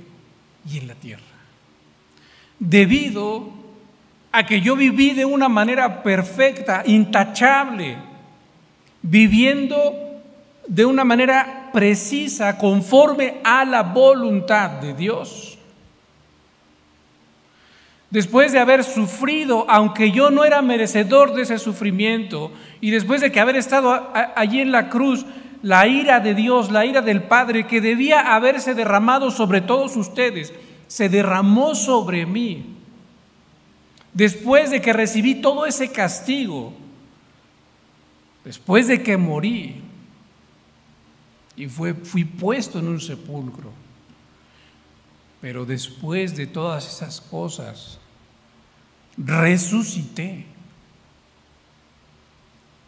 y 0.71 0.79
en 0.79 0.89
la 0.89 0.95
tierra. 0.95 1.23
Debido 2.59 3.51
a 4.33 4.45
que 4.45 4.61
yo 4.61 4.77
viví 4.77 5.13
de 5.13 5.25
una 5.25 5.49
manera 5.49 6.03
perfecta, 6.03 6.83
intachable, 6.87 7.97
viviendo 9.09 9.95
de 10.67 10.85
una 10.85 11.05
manera 11.05 11.71
precisa, 11.73 12.59
conforme 12.59 13.37
a 13.45 13.65
la 13.65 13.83
voluntad 13.83 14.71
de 14.71 14.95
Dios. 14.95 15.59
Después 18.11 18.53
de 18.53 18.59
haber 18.59 18.83
sufrido, 18.83 19.65
aunque 19.69 20.11
yo 20.11 20.31
no 20.31 20.45
era 20.45 20.63
merecedor 20.63 21.35
de 21.35 21.43
ese 21.43 21.59
sufrimiento, 21.59 22.51
y 22.81 22.91
después 22.91 23.21
de 23.21 23.31
que 23.31 23.41
haber 23.41 23.57
estado 23.57 24.11
allí 24.35 24.61
en 24.61 24.73
la 24.73 24.89
cruz, 24.89 25.27
la 25.63 25.87
ira 25.87 26.21
de 26.21 26.35
Dios, 26.35 26.71
la 26.71 26.87
ira 26.87 27.03
del 27.03 27.25
Padre 27.25 27.67
que 27.67 27.81
debía 27.81 28.35
haberse 28.35 28.75
derramado 28.75 29.31
sobre 29.31 29.61
todos 29.61 29.97
ustedes, 29.97 30.53
se 30.87 31.09
derramó 31.09 31.75
sobre 31.75 32.27
mí. 32.27 32.75
Después 34.13 34.71
de 34.71 34.81
que 34.81 34.93
recibí 34.93 35.37
todo 35.37 35.67
ese 35.67 35.91
castigo, 35.93 36.73
después 38.47 38.87
de 38.87 39.03
que 39.03 39.17
morí 39.17 39.83
y 41.57 41.67
fui 41.67 42.25
puesto 42.25 42.79
en 42.79 42.87
un 42.87 43.00
sepulcro, 43.00 43.73
pero 45.41 45.65
después 45.65 46.37
de 46.37 46.47
todas 46.47 46.87
esas 46.87 47.21
cosas, 47.21 47.99
resucité. 49.17 50.47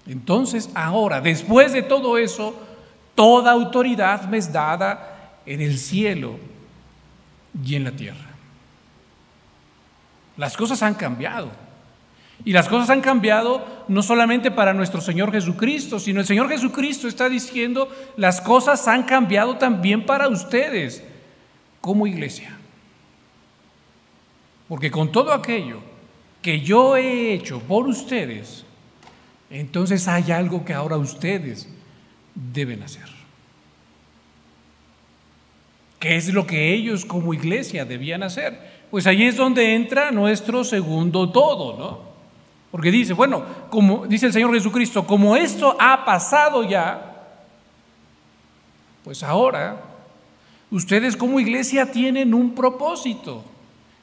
Entonces 0.07 0.71
ahora, 0.75 1.21
después 1.21 1.73
de 1.73 1.83
todo 1.83 2.19
eso, 2.19 2.55
toda 3.17 3.50
autoridad 3.50 4.29
me 4.29 4.38
es 4.38 4.53
dada 4.53 5.41
en 5.45 5.61
el 5.61 5.77
cielo 5.77 6.38
y 7.65 7.75
en 7.75 7.83
la 7.83 7.91
tierra. 7.91 8.31
Las 10.37 10.57
cosas 10.57 10.81
han 10.85 10.95
cambiado. 10.95 11.50
Y 12.45 12.52
las 12.52 12.68
cosas 12.68 12.90
han 12.90 13.00
cambiado 13.00 13.66
no 13.88 14.02
solamente 14.02 14.50
para 14.50 14.73
nuestro 14.73 15.00
Señor 15.00 15.33
Jesucristo, 15.33 15.99
sino 15.99 16.21
el 16.21 16.26
Señor 16.26 16.49
Jesucristo 16.49 17.09
está 17.09 17.28
diciendo, 17.28 17.88
las 18.16 18.40
cosas 18.40 18.87
han 18.87 19.02
cambiado 19.02 19.57
también 19.57 20.07
para 20.07 20.28
ustedes. 20.28 21.04
como 21.80 22.07
iglesia. 22.07 22.59
Porque 24.68 24.90
con 24.90 25.11
todo 25.12 25.33
aquello 25.33 25.80
que 26.42 26.61
yo 26.61 26.97
he 26.97 27.33
hecho 27.33 27.61
por 27.61 27.87
ustedes, 27.87 28.64
entonces 29.49 30.09
hay 30.09 30.30
algo 30.33 30.64
que 30.64 30.75
ahora 30.75 30.97
ustedes 30.97 31.68
deben 32.35 32.83
hacer. 32.83 33.07
¿Qué 35.99 36.16
es 36.16 36.33
lo 36.33 36.47
que 36.47 36.75
ellos 36.75 37.04
como 37.04 37.33
iglesia 37.35 37.85
debían 37.85 38.23
hacer? 38.23 38.87
Pues 38.90 39.07
ahí 39.07 39.25
es 39.25 39.37
donde 39.37 39.75
entra 39.75 40.11
nuestro 40.11 40.64
segundo 40.64 41.30
todo, 41.30 41.78
¿no? 41.78 42.08
Porque 42.71 42.91
dice, 42.91 43.15
bueno, 43.15 43.43
como 43.71 44.07
dice 44.07 44.27
el 44.27 44.33
Señor 44.33 44.53
Jesucristo, 44.53 45.07
como 45.07 45.37
esto 45.37 45.77
ha 45.79 46.05
pasado 46.05 46.63
ya, 46.65 47.09
pues 49.05 49.23
ahora 49.23 49.81
ustedes 50.71 51.17
como 51.17 51.41
iglesia 51.41 51.91
tienen 51.91 52.35
un 52.35 52.55
propósito. 52.55 53.43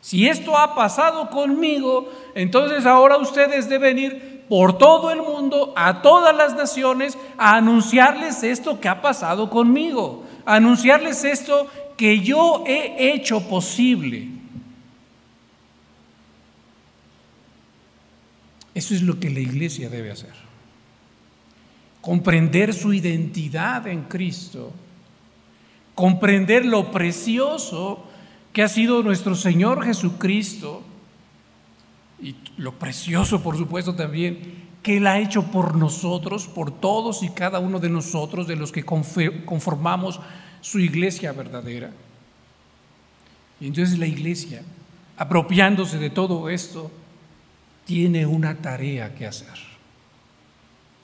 Si 0.01 0.27
esto 0.27 0.57
ha 0.57 0.75
pasado 0.75 1.29
conmigo, 1.29 2.11
entonces 2.33 2.85
ahora 2.85 3.17
ustedes 3.17 3.69
deben 3.69 3.99
ir 3.99 4.45
por 4.49 4.77
todo 4.77 5.09
el 5.11 5.21
mundo, 5.21 5.73
a 5.75 6.01
todas 6.01 6.35
las 6.35 6.55
naciones, 6.55 7.17
a 7.37 7.55
anunciarles 7.55 8.43
esto 8.43 8.79
que 8.79 8.87
ha 8.87 9.01
pasado 9.01 9.49
conmigo, 9.49 10.23
anunciarles 10.45 11.23
esto 11.23 11.67
que 11.97 12.19
yo 12.19 12.63
he 12.67 13.13
hecho 13.13 13.47
posible. 13.47 14.34
Eso 18.75 18.93
es 18.93 19.01
lo 19.01 19.19
que 19.19 19.29
la 19.29 19.39
iglesia 19.39 19.89
debe 19.89 20.11
hacer. 20.11 20.33
Comprender 22.01 22.73
su 22.73 22.93
identidad 22.93 23.87
en 23.87 24.03
Cristo, 24.03 24.73
comprender 25.95 26.65
lo 26.65 26.91
precioso 26.91 28.05
que 28.51 28.61
ha 28.61 28.67
sido 28.67 29.01
nuestro 29.01 29.33
Señor 29.33 29.83
Jesucristo 29.83 30.83
y 32.21 32.35
lo 32.57 32.73
precioso, 32.73 33.41
por 33.41 33.57
supuesto, 33.57 33.95
también 33.95 34.65
que 34.83 34.97
Él 34.97 35.07
ha 35.07 35.19
hecho 35.19 35.43
por 35.51 35.75
nosotros, 35.75 36.47
por 36.47 36.69
todos 36.71 37.23
y 37.23 37.29
cada 37.29 37.59
uno 37.59 37.79
de 37.79 37.89
nosotros, 37.89 38.45
de 38.45 38.55
los 38.55 38.71
que 38.71 38.83
conformamos 38.83 40.19
su 40.61 40.79
iglesia 40.79 41.31
verdadera. 41.31 41.91
Y 43.59 43.67
entonces 43.67 43.97
la 43.97 44.05
iglesia, 44.05 44.63
apropiándose 45.17 45.97
de 45.97 46.09
todo 46.09 46.49
esto, 46.49 46.91
tiene 47.85 48.25
una 48.25 48.55
tarea 48.55 49.13
que 49.13 49.27
hacer, 49.27 49.57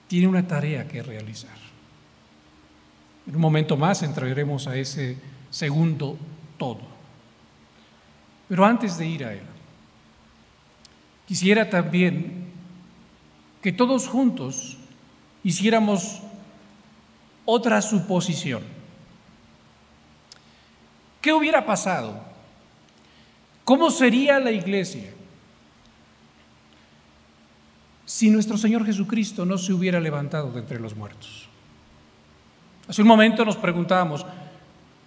tiene 0.07 0.27
una 0.27 0.47
tarea 0.47 0.87
que 0.87 1.01
realizar. 1.01 1.61
En 3.27 3.35
un 3.35 3.41
momento 3.41 3.77
más 3.77 4.01
entraremos 4.01 4.67
a 4.67 4.75
ese 4.75 5.15
segundo 5.51 6.17
todo. 6.57 6.81
Pero 8.49 8.65
antes 8.65 8.97
de 8.97 9.05
ir 9.05 9.23
a 9.23 9.33
él, 9.33 9.43
quisiera 11.27 11.69
también 11.69 12.49
que 13.61 13.71
todos 13.71 14.07
juntos 14.07 14.77
hiciéramos 15.43 16.21
otra 17.45 17.81
suposición. 17.81 18.63
¿Qué 21.21 21.31
hubiera 21.31 21.65
pasado? 21.65 22.19
¿Cómo 23.63 23.91
sería 23.91 24.39
la 24.39 24.51
iglesia 24.51 25.11
si 28.21 28.29
nuestro 28.29 28.55
Señor 28.55 28.85
Jesucristo 28.85 29.47
no 29.47 29.57
se 29.57 29.73
hubiera 29.73 29.99
levantado 29.99 30.51
de 30.51 30.59
entre 30.59 30.79
los 30.79 30.95
muertos? 30.95 31.49
Hace 32.87 33.01
un 33.01 33.07
momento 33.07 33.43
nos 33.43 33.57
preguntábamos, 33.57 34.23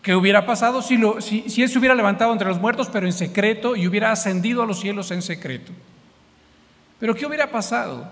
¿qué 0.03 0.17
hubiera 0.17 0.45
pasado 0.45 0.83
si, 0.83 0.97
Él 0.97 1.69
se 1.69 1.79
hubiera 1.79 1.95
levantado 1.95 2.33
entre 2.33 2.49
los 2.49 2.59
muertos, 2.59 2.89
pero 2.93 3.07
en 3.07 3.13
secreto, 3.13 3.77
y 3.77 3.87
hubiera 3.87 4.11
ascendido 4.11 4.65
a 4.65 4.67
los 4.67 4.81
cielos 4.81 5.13
en 5.13 5.23
secreto? 5.23 5.71
Pero 6.99 7.15
¿qué 7.15 7.25
hubiera 7.25 7.53
pasado 7.53 8.05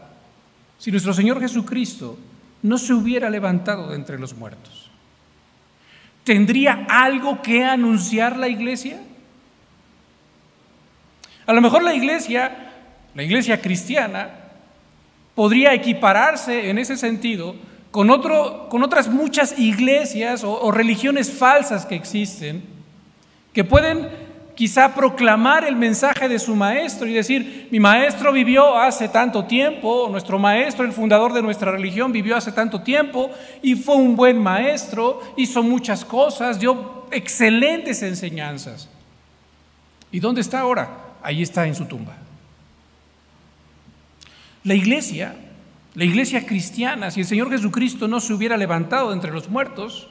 si 0.79 0.93
nuestro 0.93 1.13
Señor 1.13 1.41
Jesucristo 1.41 2.17
no 2.63 2.79
se 2.79 2.95
hubiera 2.95 3.29
levantado 3.29 3.89
de 3.89 3.97
entre 3.97 4.21
los 4.21 4.37
muertos? 4.37 4.89
¿Tendría 6.23 6.87
algo 6.89 7.43
que 7.43 7.65
anunciar 7.65 8.37
la 8.37 8.47
iglesia? 8.47 9.01
A 11.45 11.53
lo 11.53 11.61
mejor 11.61 11.83
la 11.83 11.93
iglesia, 11.93 12.71
la 13.17 13.25
iglesia 13.25 13.61
cristiana, 13.61 14.42
podría 15.35 15.75
equipararse 15.75 16.71
en 16.71 16.79
ese 16.79 16.97
sentido 16.97 17.55
con, 17.91 18.11
otras 18.11 19.09
muchas 19.09 19.59
iglesias 19.59 20.45
o, 20.45 20.61
o 20.61 20.71
religiones 20.71 21.31
falsas 21.31 21.85
que 21.85 21.95
existen, 21.95 22.63
que 23.53 23.65
pueden 23.65 24.09
quizá 24.55 24.95
proclamar 24.95 25.65
el 25.65 25.77
mensaje 25.77 26.29
de 26.29 26.39
su 26.39 26.55
maestro 26.55 27.07
y 27.07 27.13
decir, 27.13 27.69
mi 27.71 27.81
maestro 27.81 28.33
vivió 28.33 28.79
hace 28.79 29.09
tanto 29.09 29.45
tiempo, 29.45 30.09
nuestro 30.11 30.39
maestro, 30.39 30.85
el 30.85 30.93
fundador 30.93 31.33
de 31.33 31.43
nuestra 31.43 31.71
religión, 31.73 32.13
vivió 32.13 32.37
hace 32.37 32.53
tanto 32.53 32.83
tiempo 32.83 33.31
y 33.63 33.75
fue 33.75 33.97
un 33.97 34.17
buen 34.17 34.39
maestro, 34.39 35.21
hizo 35.37 35.63
muchas 35.63 36.05
cosas, 36.05 36.59
dio 36.59 37.07
excelentes 37.11 38.03
enseñanzas. 38.03 38.89
¿Y 40.11 40.21
dónde 40.21 40.43
está 40.43 40.61
ahora? 40.61 40.89
Ahí 41.23 41.43
está 41.43 41.67
en 41.67 41.75
su 41.75 41.87
tumba. 41.87 42.22
La 44.65 44.75
iglesia, 44.75 45.35
la 45.95 46.05
iglesia 46.05 46.47
cristiana, 46.47 47.11
si 47.11 47.21
el 47.21 47.27
Señor 47.27 47.51
Jesucristo 47.51 48.07
no 48.07 48.21
se 48.21 48.33
hubiera 48.33 48.57
levantado 48.57 49.13
entre 49.13 49.33
los 49.33 49.49
muertos, 49.49 50.09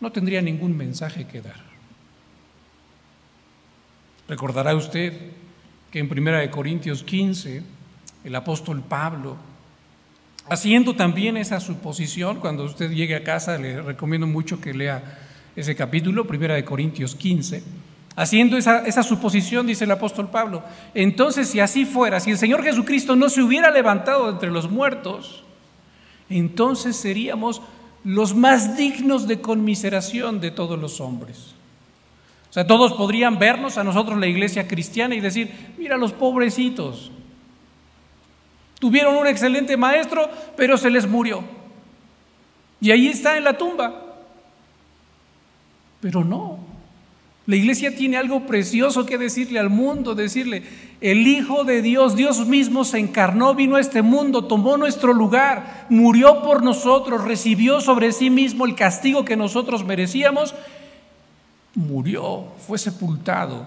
no 0.00 0.12
tendría 0.12 0.42
ningún 0.42 0.76
mensaje 0.76 1.26
que 1.26 1.40
dar. 1.40 1.64
Recordará 4.28 4.74
usted 4.74 5.12
que 5.90 6.00
en 6.00 6.10
1 6.10 6.50
Corintios 6.50 7.02
15, 7.04 7.62
el 8.24 8.34
apóstol 8.34 8.82
Pablo, 8.82 9.36
haciendo 10.48 10.96
también 10.96 11.36
esa 11.36 11.60
suposición, 11.60 12.40
cuando 12.40 12.64
usted 12.64 12.90
llegue 12.90 13.14
a 13.14 13.22
casa, 13.22 13.56
le 13.56 13.80
recomiendo 13.80 14.26
mucho 14.26 14.60
que 14.60 14.74
lea 14.74 15.18
ese 15.54 15.76
capítulo, 15.76 16.26
1 16.28 16.64
Corintios 16.64 17.14
15, 17.14 17.62
haciendo 18.16 18.56
esa, 18.56 19.02
suposición, 19.04 19.66
dice 19.66 19.84
el 19.84 19.90
apóstol 19.92 20.28
Pablo, 20.28 20.64
entonces 20.94 21.48
si 21.48 21.60
así 21.60 21.84
fuera, 21.84 22.18
si 22.18 22.32
el 22.32 22.38
Señor 22.38 22.64
Jesucristo 22.64 23.14
no 23.14 23.28
se 23.28 23.42
hubiera 23.42 23.70
levantado 23.70 24.28
entre 24.28 24.50
los 24.50 24.68
muertos, 24.68 25.44
entonces 26.28 26.96
seríamos 26.96 27.62
los 28.02 28.34
más 28.34 28.76
dignos 28.76 29.28
de 29.28 29.40
conmiseración 29.40 30.40
de 30.40 30.50
todos 30.50 30.78
los 30.78 31.00
hombres 31.00 31.56
sea, 32.56 32.66
todos 32.66 32.94
podrían 32.94 33.38
vernos 33.38 33.76
a 33.76 33.84
nosotros 33.84 34.18
la 34.18 34.26
iglesia 34.26 34.66
cristiana 34.66 35.14
y 35.14 35.20
decir, 35.20 35.74
mira 35.76 35.98
los 35.98 36.14
pobrecitos. 36.14 37.10
Tuvieron 38.78 39.14
un 39.14 39.26
excelente 39.26 39.76
maestro, 39.76 40.26
pero 40.56 40.78
se 40.78 40.88
les 40.88 41.06
murió. 41.06 41.44
Y 42.80 42.92
ahí 42.92 43.08
está 43.08 43.36
en 43.36 43.44
la 43.44 43.58
tumba. 43.58 44.16
Pero 46.00 46.24
no. 46.24 46.55
La 47.46 47.56
iglesia 47.56 47.94
tiene 47.94 48.16
algo 48.16 48.44
precioso 48.46 49.06
que 49.06 49.18
decirle 49.18 49.60
al 49.60 49.70
mundo, 49.70 50.14
decirle, 50.16 50.64
el 51.00 51.26
Hijo 51.26 51.62
de 51.64 51.80
Dios, 51.80 52.16
Dios 52.16 52.46
mismo 52.46 52.84
se 52.84 52.98
encarnó, 52.98 53.54
vino 53.54 53.76
a 53.76 53.80
este 53.80 54.02
mundo, 54.02 54.46
tomó 54.46 54.76
nuestro 54.76 55.12
lugar, 55.12 55.86
murió 55.88 56.42
por 56.42 56.64
nosotros, 56.64 57.22
recibió 57.22 57.80
sobre 57.80 58.10
sí 58.12 58.30
mismo 58.30 58.66
el 58.66 58.74
castigo 58.74 59.24
que 59.24 59.36
nosotros 59.36 59.84
merecíamos 59.84 60.54
murió, 61.76 62.46
fue 62.66 62.78
sepultado, 62.78 63.66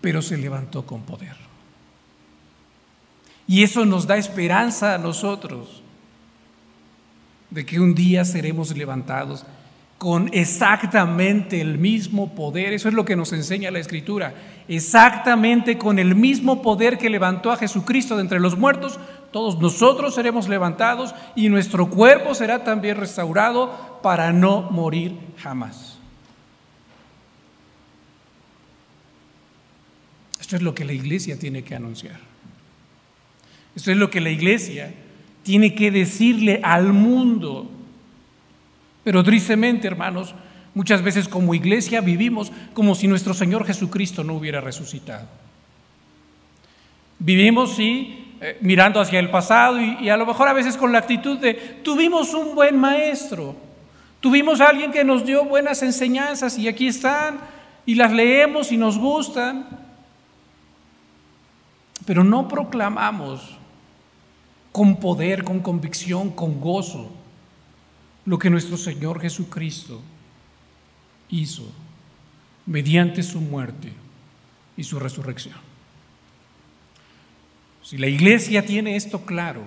pero 0.00 0.22
se 0.22 0.38
levantó 0.38 0.86
con 0.86 1.02
poder. 1.02 1.36
Y 3.46 3.62
eso 3.62 3.84
nos 3.84 4.06
da 4.06 4.16
esperanza 4.16 4.94
a 4.94 4.98
nosotros 4.98 5.82
de 7.50 7.66
que 7.66 7.80
un 7.80 7.94
día 7.94 8.24
seremos 8.24 8.76
levantados 8.76 9.44
con 9.98 10.30
exactamente 10.32 11.60
el 11.60 11.76
mismo 11.76 12.34
poder. 12.34 12.72
Eso 12.72 12.88
es 12.88 12.94
lo 12.94 13.04
que 13.04 13.16
nos 13.16 13.32
enseña 13.32 13.72
la 13.72 13.80
Escritura. 13.80 14.32
Exactamente 14.68 15.76
con 15.76 15.98
el 15.98 16.14
mismo 16.14 16.62
poder 16.62 16.98
que 16.98 17.10
levantó 17.10 17.50
a 17.50 17.56
Jesucristo 17.56 18.14
de 18.16 18.22
entre 18.22 18.38
los 18.38 18.56
muertos, 18.56 18.98
todos 19.32 19.58
nosotros 19.58 20.14
seremos 20.14 20.48
levantados 20.48 21.14
y 21.34 21.48
nuestro 21.48 21.90
cuerpo 21.90 22.34
será 22.34 22.64
también 22.64 22.96
restaurado 22.96 23.98
para 24.02 24.32
no 24.32 24.62
morir 24.70 25.16
jamás. 25.36 25.98
Esto 30.40 30.56
es 30.56 30.62
lo 30.62 30.74
que 30.74 30.84
la 30.84 30.92
iglesia 30.92 31.38
tiene 31.38 31.62
que 31.62 31.74
anunciar. 31.74 32.20
Esto 33.74 33.90
es 33.90 33.96
lo 33.96 34.08
que 34.10 34.20
la 34.20 34.30
iglesia 34.30 34.94
tiene 35.42 35.74
que 35.74 35.90
decirle 35.90 36.60
al 36.62 36.92
mundo. 36.92 37.70
Pero 39.08 39.24
tristemente, 39.24 39.86
hermanos, 39.86 40.34
muchas 40.74 41.00
veces 41.00 41.28
como 41.28 41.54
iglesia 41.54 42.02
vivimos 42.02 42.52
como 42.74 42.94
si 42.94 43.08
nuestro 43.08 43.32
Señor 43.32 43.64
Jesucristo 43.64 44.22
no 44.22 44.34
hubiera 44.34 44.60
resucitado. 44.60 45.26
Vivimos, 47.18 47.74
sí, 47.74 48.36
eh, 48.42 48.58
mirando 48.60 49.00
hacia 49.00 49.18
el 49.18 49.30
pasado 49.30 49.80
y, 49.80 49.96
y 50.02 50.10
a 50.10 50.18
lo 50.18 50.26
mejor 50.26 50.46
a 50.46 50.52
veces 50.52 50.76
con 50.76 50.92
la 50.92 50.98
actitud 50.98 51.38
de, 51.38 51.54
tuvimos 51.82 52.34
un 52.34 52.54
buen 52.54 52.76
maestro, 52.76 53.56
Tuvimos 54.20 54.60
a 54.60 54.66
alguien 54.66 54.92
que 54.92 55.04
nos 55.04 55.24
dio 55.24 55.42
buenas 55.46 55.82
enseñanzas 55.82 56.58
y 56.58 56.68
aquí 56.68 56.88
están 56.88 57.40
y 57.86 57.94
las 57.94 58.12
leemos 58.12 58.72
y 58.72 58.76
nos 58.76 58.98
gustan, 58.98 59.66
pero 62.04 62.24
no 62.24 62.46
proclamamos 62.46 63.56
con 64.70 64.96
poder, 64.96 65.44
con 65.44 65.60
convicción, 65.60 66.28
con 66.28 66.60
gozo 66.60 67.10
lo 68.28 68.38
que 68.38 68.50
nuestro 68.50 68.76
Señor 68.76 69.22
Jesucristo 69.22 70.02
hizo 71.30 71.64
mediante 72.66 73.22
su 73.22 73.40
muerte 73.40 73.90
y 74.76 74.84
su 74.84 74.98
resurrección. 74.98 75.56
Si 77.82 77.96
la 77.96 78.06
iglesia 78.06 78.66
tiene 78.66 78.96
esto 78.96 79.22
claro, 79.22 79.62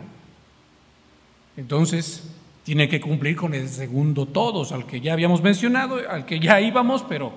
entonces 1.57 2.29
tiene 2.63 2.87
que 2.87 3.01
cumplir 3.01 3.35
con 3.35 3.55
el 3.55 3.67
segundo 3.67 4.27
todos, 4.27 4.71
al 4.71 4.85
que 4.85 5.01
ya 5.01 5.13
habíamos 5.13 5.41
mencionado, 5.41 5.97
al 6.07 6.27
que 6.27 6.39
ya 6.39 6.61
íbamos, 6.61 7.01
pero 7.01 7.33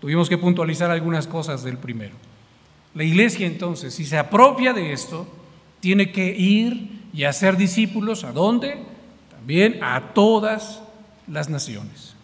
tuvimos 0.00 0.28
que 0.28 0.38
puntualizar 0.38 0.90
algunas 0.90 1.28
cosas 1.28 1.62
del 1.62 1.78
primero. 1.78 2.16
La 2.94 3.04
iglesia 3.04 3.46
entonces, 3.46 3.94
si 3.94 4.04
se 4.04 4.18
apropia 4.18 4.72
de 4.72 4.92
esto, 4.92 5.28
tiene 5.78 6.10
que 6.10 6.36
ir 6.36 7.04
y 7.12 7.22
hacer 7.22 7.56
discípulos, 7.56 8.24
¿a 8.24 8.32
dónde? 8.32 8.93
También 9.44 9.82
a 9.82 10.00
todas 10.14 10.80
las 11.28 11.50
naciones. 11.50 12.14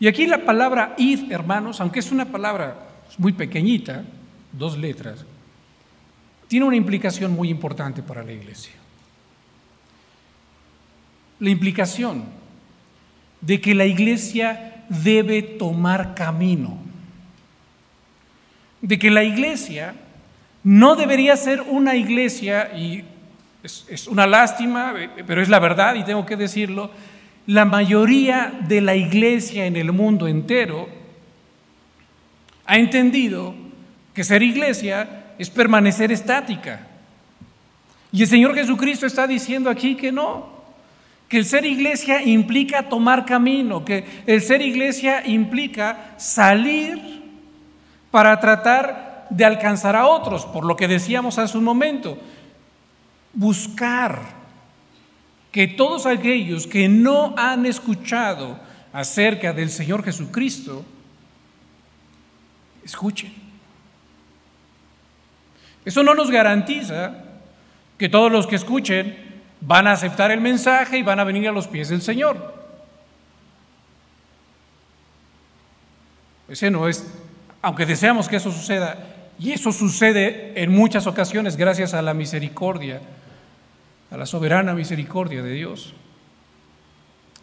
Y 0.00 0.08
aquí 0.08 0.26
la 0.26 0.44
palabra 0.44 0.94
id, 0.96 1.30
hermanos, 1.30 1.80
aunque 1.80 2.00
es 2.00 2.10
una 2.10 2.24
palabra 2.24 2.76
muy 3.18 3.34
pequeñita, 3.34 4.02
dos 4.50 4.78
letras, 4.78 5.24
tiene 6.48 6.64
una 6.64 6.76
implicación 6.76 7.32
muy 7.32 7.50
importante 7.50 8.02
para 8.02 8.22
la 8.22 8.32
iglesia 8.32 8.72
la 11.42 11.50
implicación 11.50 12.22
de 13.40 13.60
que 13.60 13.74
la 13.74 13.84
iglesia 13.84 14.84
debe 14.88 15.42
tomar 15.42 16.14
camino, 16.14 16.78
de 18.80 18.96
que 18.96 19.10
la 19.10 19.24
iglesia 19.24 19.96
no 20.62 20.94
debería 20.94 21.36
ser 21.36 21.60
una 21.62 21.96
iglesia, 21.96 22.70
y 22.78 23.02
es, 23.62 24.08
una 24.08 24.26
lástima, 24.26 24.94
pero 25.26 25.42
es 25.42 25.48
la 25.48 25.58
verdad 25.58 25.94
y 25.94 26.04
tengo 26.04 26.26
que 26.26 26.36
decirlo, 26.36 26.90
la 27.46 27.64
mayoría 27.64 28.52
de 28.66 28.80
la 28.80 28.94
iglesia 28.94 29.66
en 29.66 29.76
el 29.76 29.92
mundo 29.92 30.28
entero 30.28 30.88
ha 32.66 32.78
entendido 32.78 33.54
que 34.14 34.24
ser 34.24 34.42
iglesia 34.42 35.34
es 35.38 35.50
permanecer 35.50 36.12
estática. 36.12 36.86
Y 38.12 38.22
el 38.22 38.28
Señor 38.28 38.54
Jesucristo 38.54 39.06
está 39.06 39.26
diciendo 39.26 39.70
aquí 39.70 39.96
que 39.96 40.12
no, 40.12 40.52
que 41.28 41.38
el 41.38 41.46
ser 41.46 41.64
iglesia 41.64 42.22
implica 42.22 42.88
tomar 42.88 43.24
camino, 43.24 43.84
que 43.84 44.04
el 44.26 44.42
ser 44.42 44.60
iglesia 44.60 45.26
implica 45.26 46.14
salir 46.18 47.22
para 48.10 48.38
tratar 48.38 49.26
de 49.30 49.44
alcanzar 49.44 49.96
a 49.96 50.06
otros, 50.06 50.44
por 50.44 50.64
lo 50.64 50.76
que 50.76 50.88
decíamos 50.88 51.38
hace 51.38 51.56
un 51.56 51.64
momento, 51.64 52.18
buscar 53.34 54.20
que 55.50 55.68
todos 55.68 56.06
aquellos 56.06 56.66
que 56.66 56.88
no 56.88 57.34
han 57.36 57.66
escuchado 57.66 58.58
acerca 58.92 59.52
del 59.52 59.70
Señor 59.70 60.02
Jesucristo, 60.04 60.84
escuchen. 62.84 63.32
Eso 65.84 66.02
no 66.02 66.14
nos 66.14 66.30
garantiza 66.30 67.14
que 67.98 68.08
todos 68.08 68.30
los 68.30 68.46
que 68.46 68.56
escuchen 68.56 69.16
van 69.60 69.86
a 69.86 69.92
aceptar 69.92 70.30
el 70.30 70.40
mensaje 70.40 70.98
y 70.98 71.02
van 71.02 71.20
a 71.20 71.24
venir 71.24 71.48
a 71.48 71.52
los 71.52 71.68
pies 71.68 71.88
del 71.88 72.02
Señor. 72.02 72.62
Ese 76.48 76.70
no 76.70 76.88
es, 76.88 77.06
aunque 77.62 77.86
deseamos 77.86 78.28
que 78.28 78.36
eso 78.36 78.52
suceda, 78.52 78.98
y 79.38 79.52
eso 79.52 79.72
sucede 79.72 80.52
en 80.60 80.70
muchas 80.70 81.06
ocasiones 81.06 81.56
gracias 81.56 81.94
a 81.94 82.02
la 82.02 82.14
misericordia, 82.14 83.00
a 84.12 84.16
la 84.16 84.26
soberana 84.26 84.74
misericordia 84.74 85.42
de 85.42 85.52
Dios. 85.52 85.94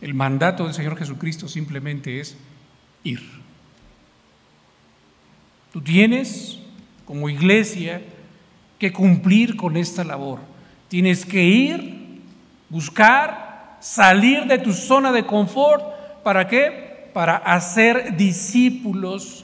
El 0.01 0.13
mandato 0.13 0.65
del 0.65 0.73
Señor 0.73 0.97
Jesucristo 0.97 1.47
simplemente 1.47 2.19
es 2.19 2.37
ir. 3.03 3.21
Tú 5.73 5.81
tienes 5.81 6.59
como 7.05 7.29
iglesia 7.29 8.01
que 8.77 8.93
cumplir 8.93 9.57
con 9.57 9.75
esta 9.75 10.03
labor. 10.03 10.39
Tienes 10.87 11.25
que 11.25 11.43
ir 11.43 11.99
Buscar 12.69 13.77
salir 13.81 14.45
de 14.45 14.59
tu 14.59 14.73
zona 14.73 15.11
de 15.11 15.25
confort. 15.25 15.83
¿Para 16.23 16.47
qué? 16.47 17.09
Para 17.13 17.37
hacer 17.37 18.15
discípulos 18.15 19.43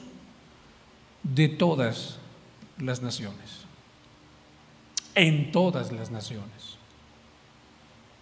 de 1.24 1.48
todas 1.48 2.18
las 2.78 3.02
naciones. 3.02 3.66
En 5.16 5.50
todas 5.50 5.90
las 5.90 6.10
naciones. 6.10 6.75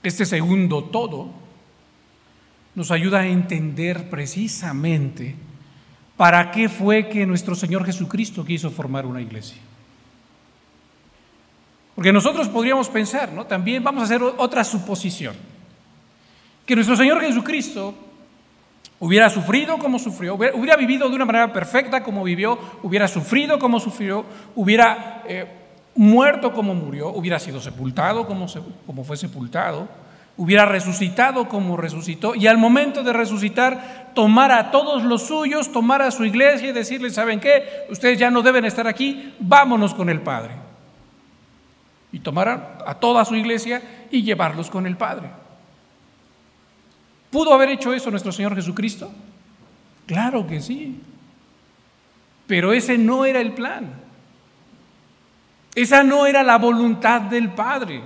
Este 0.04 0.26
segundo 0.26 0.84
todo 0.84 1.30
nos 2.74 2.90
ayuda 2.90 3.20
a 3.20 3.26
entender 3.26 4.10
precisamente 4.10 5.34
para 6.14 6.50
qué 6.50 6.68
fue 6.68 7.08
que 7.08 7.24
nuestro 7.24 7.54
Señor 7.54 7.86
Jesucristo 7.86 8.44
quiso 8.44 8.70
formar 8.70 9.06
una 9.06 9.22
iglesia. 9.22 9.56
Porque 11.94 12.12
nosotros 12.12 12.48
podríamos 12.48 12.90
pensar, 12.90 13.32
¿no? 13.32 13.46
También 13.46 13.82
vamos 13.82 14.02
a 14.02 14.04
hacer 14.04 14.22
otra 14.22 14.62
suposición. 14.62 15.34
Que 16.66 16.74
nuestro 16.74 16.96
Señor 16.96 17.22
Jesucristo 17.22 17.94
hubiera 19.00 19.30
sufrido 19.30 19.78
como 19.78 19.98
sufrió, 19.98 20.34
hubiera 20.34 20.76
vivido 20.76 21.08
de 21.08 21.16
una 21.16 21.24
manera 21.24 21.50
perfecta 21.50 22.02
como 22.02 22.22
vivió, 22.24 22.58
hubiera 22.82 23.08
sufrido 23.08 23.58
como 23.58 23.80
sufrió, 23.80 24.26
hubiera 24.54 25.22
eh, 25.26 25.63
muerto 25.96 26.52
como 26.52 26.74
murió, 26.74 27.09
hubiera 27.09 27.38
sido 27.38 27.61
sepultado 27.61 28.26
como, 28.26 29.04
fue 29.04 29.16
sepultado, 29.16 29.88
hubiera 30.37 30.66
resucitado 30.66 31.48
como 31.48 31.76
resucitó 31.76 32.35
y 32.35 32.46
al 32.46 32.59
momento 32.59 33.02
de 33.02 33.12
resucitar 33.12 34.12
tomar 34.14 34.50
a 34.50 34.70
todos 34.70 35.04
los 35.04 35.26
suyos, 35.26 35.70
tomar 35.70 36.02
a 36.02 36.11
su 36.11 36.24
iglesia 36.24 36.70
y 36.70 36.72
decirles, 36.72 37.14
¿saben 37.14 37.40
qué? 37.40 37.87
Ustedes 37.90 38.18
ya 38.18 38.30
no 38.30 38.42
deben 38.42 38.64
estar 38.64 38.87
aquí, 38.87 39.35
vámonos 39.38 39.94
con 39.94 40.09
el 40.09 40.20
Padre 40.20 40.54
y 42.12 42.20
tomar 42.20 42.83
a 42.87 42.94
toda 42.94 43.24
su 43.24 43.35
iglesia 43.35 44.07
y 44.11 44.22
llevarlos 44.22 44.70
con 44.70 44.87
el 44.87 44.96
Padre. 44.96 45.30
¿Pudo 47.30 47.52
haber 47.52 47.70
hecho 47.70 47.92
eso 47.92 48.12
nuestro 48.12 48.30
Señor 48.30 48.54
Jesucristo? 48.54 49.11
Claro 50.07 50.46
que 50.46 50.61
sí. 50.61 51.00
Pero 52.46 52.72
ese 52.72 52.96
no 52.96 53.24
era 53.24 53.40
el 53.40 53.52
plan. 53.52 54.03
Esa 55.74 56.02
no 56.02 56.26
era 56.26 56.42
la 56.42 56.58
voluntad 56.58 57.22
del 57.22 57.50
Padre. 57.50 58.02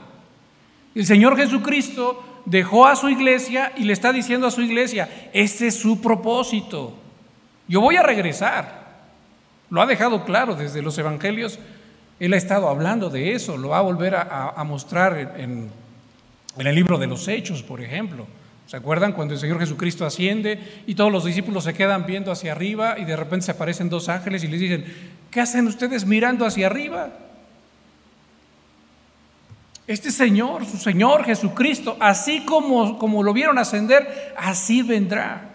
El 0.95 1.07
Señor 1.07 1.37
Jesucristo 1.37 2.43
dejó 2.45 2.87
a 2.87 2.97
su 2.97 3.09
iglesia 3.09 3.73
y 3.77 3.85
le 3.85 3.93
está 3.93 4.13
diciendo 4.13 4.47
a 4.47 4.51
su 4.51 4.63
iglesia, 4.63 5.31
este 5.33 5.67
es 5.67 5.79
su 5.79 6.01
propósito. 6.01 6.95
Yo 7.69 7.81
voy 7.81 7.97
a 7.97 8.03
regresar. 8.03 8.89
Lo 9.71 9.83
ha 9.83 9.87
dejado 9.87 10.25
claro 10.25 10.55
desde 10.55 10.81
los 10.81 10.97
evangelios 10.97 11.59
él 12.21 12.33
ha 12.33 12.37
estado 12.37 12.69
hablando 12.69 13.11
de 13.11 13.33
eso, 13.33 13.57
lo 13.57 13.69
va 13.71 13.79
a 13.79 13.83
volver 13.83 14.17
a, 14.17 14.63
mostrar 14.65 15.37
en, 15.37 15.71
el 16.59 16.75
libro 16.75 16.99
de 16.99 17.07
los 17.07 17.29
Hechos, 17.29 17.63
por 17.63 17.81
ejemplo. 17.81 18.27
¿Se 18.67 18.77
acuerdan 18.77 19.13
cuando 19.13 19.35
el 19.35 19.41
Señor 19.41 19.61
Jesucristo 19.61 20.05
asciende 20.05 20.83
y 20.87 20.95
todos 20.95 21.11
los 21.11 21.25
discípulos 21.25 21.65
se 21.65 21.73
quedan 21.73 22.05
viendo 22.05 22.31
hacia 22.31 22.53
arriba 22.53 22.99
y 22.99 23.05
de 23.05 23.17
repente 23.17 23.47
se 23.47 23.53
aparecen 23.53 23.89
dos 23.89 24.09
ángeles 24.09 24.45
y 24.45 24.49
les 24.49 24.61
dicen, 24.61 24.85
¿qué 25.31 25.41
hacen 25.41 25.67
ustedes 25.69 26.05
mirando 26.05 26.45
hacia 26.45 26.67
arriba? 26.67 27.11
Este 29.89 30.11
Señor, 30.11 30.67
su 30.67 30.77
Señor 30.77 31.25
Jesucristo, 31.25 31.97
así 31.99 32.45
como, 32.45 32.99
como 32.99 33.23
lo 33.23 33.33
vieron 33.33 33.57
ascender, 33.57 34.35
así 34.37 34.83
vendrá. 34.83 35.49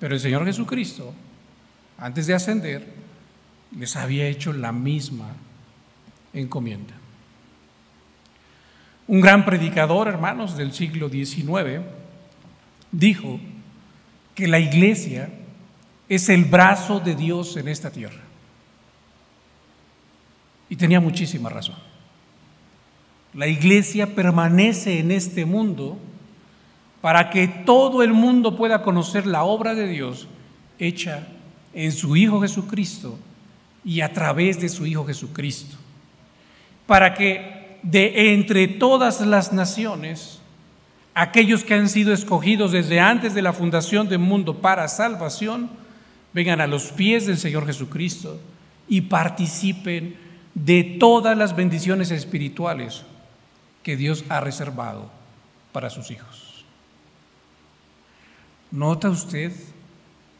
Pero 0.00 0.16
el 0.16 0.20
Señor 0.20 0.44
Jesucristo, 0.44 1.14
antes 1.96 2.26
de 2.26 2.34
ascender, 2.34 2.84
les 3.78 3.94
había 3.94 4.26
hecho 4.26 4.52
la 4.52 4.72
misma 4.72 5.36
encomienda. 6.32 6.94
Un 9.06 9.20
gran 9.20 9.44
predicador, 9.44 10.08
hermanos, 10.08 10.56
del 10.56 10.72
siglo 10.72 11.08
XIX, 11.08 11.80
dijo 12.90 13.38
que 14.34 14.48
la 14.48 14.58
iglesia 14.58 15.30
es 16.08 16.28
el 16.28 16.44
brazo 16.44 16.98
de 16.98 17.14
Dios 17.14 17.56
en 17.56 17.68
esta 17.68 17.92
tierra. 17.92 18.23
Y 20.74 20.76
tenía 20.76 20.98
muchísima 20.98 21.48
razón. 21.50 21.76
La 23.32 23.46
iglesia 23.46 24.12
permanece 24.12 24.98
en 24.98 25.12
este 25.12 25.44
mundo 25.44 25.96
para 27.00 27.30
que 27.30 27.46
todo 27.46 28.02
el 28.02 28.12
mundo 28.12 28.56
pueda 28.56 28.82
conocer 28.82 29.24
la 29.24 29.44
obra 29.44 29.76
de 29.76 29.86
Dios 29.86 30.26
hecha 30.80 31.28
en 31.74 31.92
su 31.92 32.16
Hijo 32.16 32.40
Jesucristo 32.40 33.16
y 33.84 34.00
a 34.00 34.12
través 34.12 34.60
de 34.60 34.68
su 34.68 34.84
Hijo 34.84 35.06
Jesucristo, 35.06 35.76
para 36.88 37.14
que 37.14 37.78
de 37.84 38.32
entre 38.34 38.66
todas 38.66 39.20
las 39.20 39.52
naciones 39.52 40.40
aquellos 41.14 41.62
que 41.62 41.74
han 41.74 41.88
sido 41.88 42.12
escogidos 42.12 42.72
desde 42.72 42.98
antes 42.98 43.32
de 43.32 43.42
la 43.42 43.52
fundación 43.52 44.08
del 44.08 44.18
mundo 44.18 44.60
para 44.60 44.88
salvación, 44.88 45.70
vengan 46.32 46.60
a 46.60 46.66
los 46.66 46.90
pies 46.90 47.28
del 47.28 47.38
Señor 47.38 47.64
Jesucristo 47.64 48.40
y 48.88 49.02
participen 49.02 50.23
de 50.54 50.96
todas 50.98 51.36
las 51.36 51.56
bendiciones 51.56 52.10
espirituales 52.10 53.02
que 53.82 53.96
Dios 53.96 54.24
ha 54.28 54.40
reservado 54.40 55.10
para 55.72 55.90
sus 55.90 56.10
hijos. 56.10 56.64
¿Nota 58.70 59.10
usted 59.10 59.52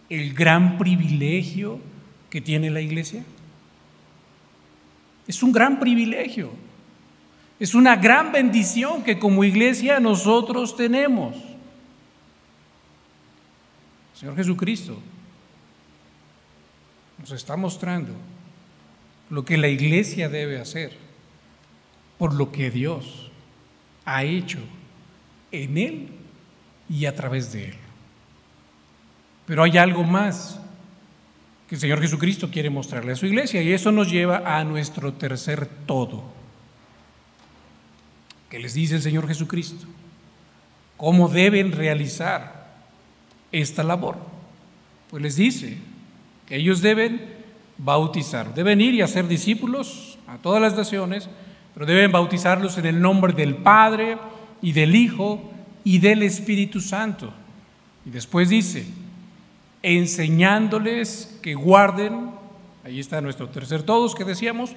el 0.08 0.34
gran 0.34 0.78
privilegio 0.78 1.78
que 2.30 2.40
tiene 2.40 2.70
la 2.70 2.80
iglesia? 2.80 3.24
Es 5.26 5.42
un 5.42 5.52
gran 5.52 5.78
privilegio. 5.80 6.50
Es 7.58 7.74
una 7.74 7.96
gran 7.96 8.32
bendición 8.32 9.02
que 9.02 9.18
como 9.18 9.44
iglesia 9.44 10.00
nosotros 10.00 10.76
tenemos. 10.76 11.36
Señor 14.14 14.36
Jesucristo 14.36 14.98
nos 17.18 17.30
está 17.30 17.56
mostrando 17.56 18.12
lo 19.30 19.44
que 19.44 19.56
la 19.56 19.68
iglesia 19.68 20.28
debe 20.28 20.58
hacer 20.58 20.92
por 22.18 22.34
lo 22.34 22.52
que 22.52 22.70
Dios 22.70 23.30
ha 24.04 24.24
hecho 24.24 24.58
en 25.50 25.78
Él 25.78 26.08
y 26.88 27.06
a 27.06 27.14
través 27.14 27.52
de 27.52 27.68
Él. 27.68 27.74
Pero 29.46 29.62
hay 29.62 29.76
algo 29.78 30.04
más 30.04 30.60
que 31.68 31.74
el 31.74 31.80
Señor 31.80 32.00
Jesucristo 32.00 32.50
quiere 32.50 32.70
mostrarle 32.70 33.12
a 33.12 33.16
su 33.16 33.26
iglesia 33.26 33.62
y 33.62 33.72
eso 33.72 33.90
nos 33.92 34.10
lleva 34.10 34.58
a 34.58 34.64
nuestro 34.64 35.14
tercer 35.14 35.66
todo. 35.86 36.24
¿Qué 38.50 38.58
les 38.58 38.74
dice 38.74 38.96
el 38.96 39.02
Señor 39.02 39.26
Jesucristo? 39.26 39.86
¿Cómo 40.96 41.28
deben 41.28 41.72
realizar 41.72 42.72
esta 43.50 43.82
labor? 43.82 44.16
Pues 45.10 45.22
les 45.22 45.36
dice 45.36 45.78
que 46.46 46.56
ellos 46.56 46.80
deben 46.80 47.43
bautizar, 47.78 48.54
deben 48.54 48.80
ir 48.80 48.94
y 48.94 49.02
hacer 49.02 49.26
discípulos 49.26 50.18
a 50.26 50.38
todas 50.38 50.60
las 50.60 50.76
naciones, 50.76 51.28
pero 51.74 51.86
deben 51.86 52.12
bautizarlos 52.12 52.78
en 52.78 52.86
el 52.86 53.00
nombre 53.00 53.32
del 53.32 53.56
Padre 53.56 54.18
y 54.62 54.72
del 54.72 54.94
Hijo 54.94 55.50
y 55.82 55.98
del 55.98 56.22
Espíritu 56.22 56.80
Santo. 56.80 57.32
Y 58.06 58.10
después 58.10 58.48
dice, 58.48 58.86
enseñándoles 59.82 61.38
que 61.42 61.54
guarden, 61.54 62.30
ahí 62.84 63.00
está 63.00 63.20
nuestro 63.20 63.48
tercer 63.48 63.82
todos 63.82 64.14
que 64.14 64.24
decíamos, 64.24 64.70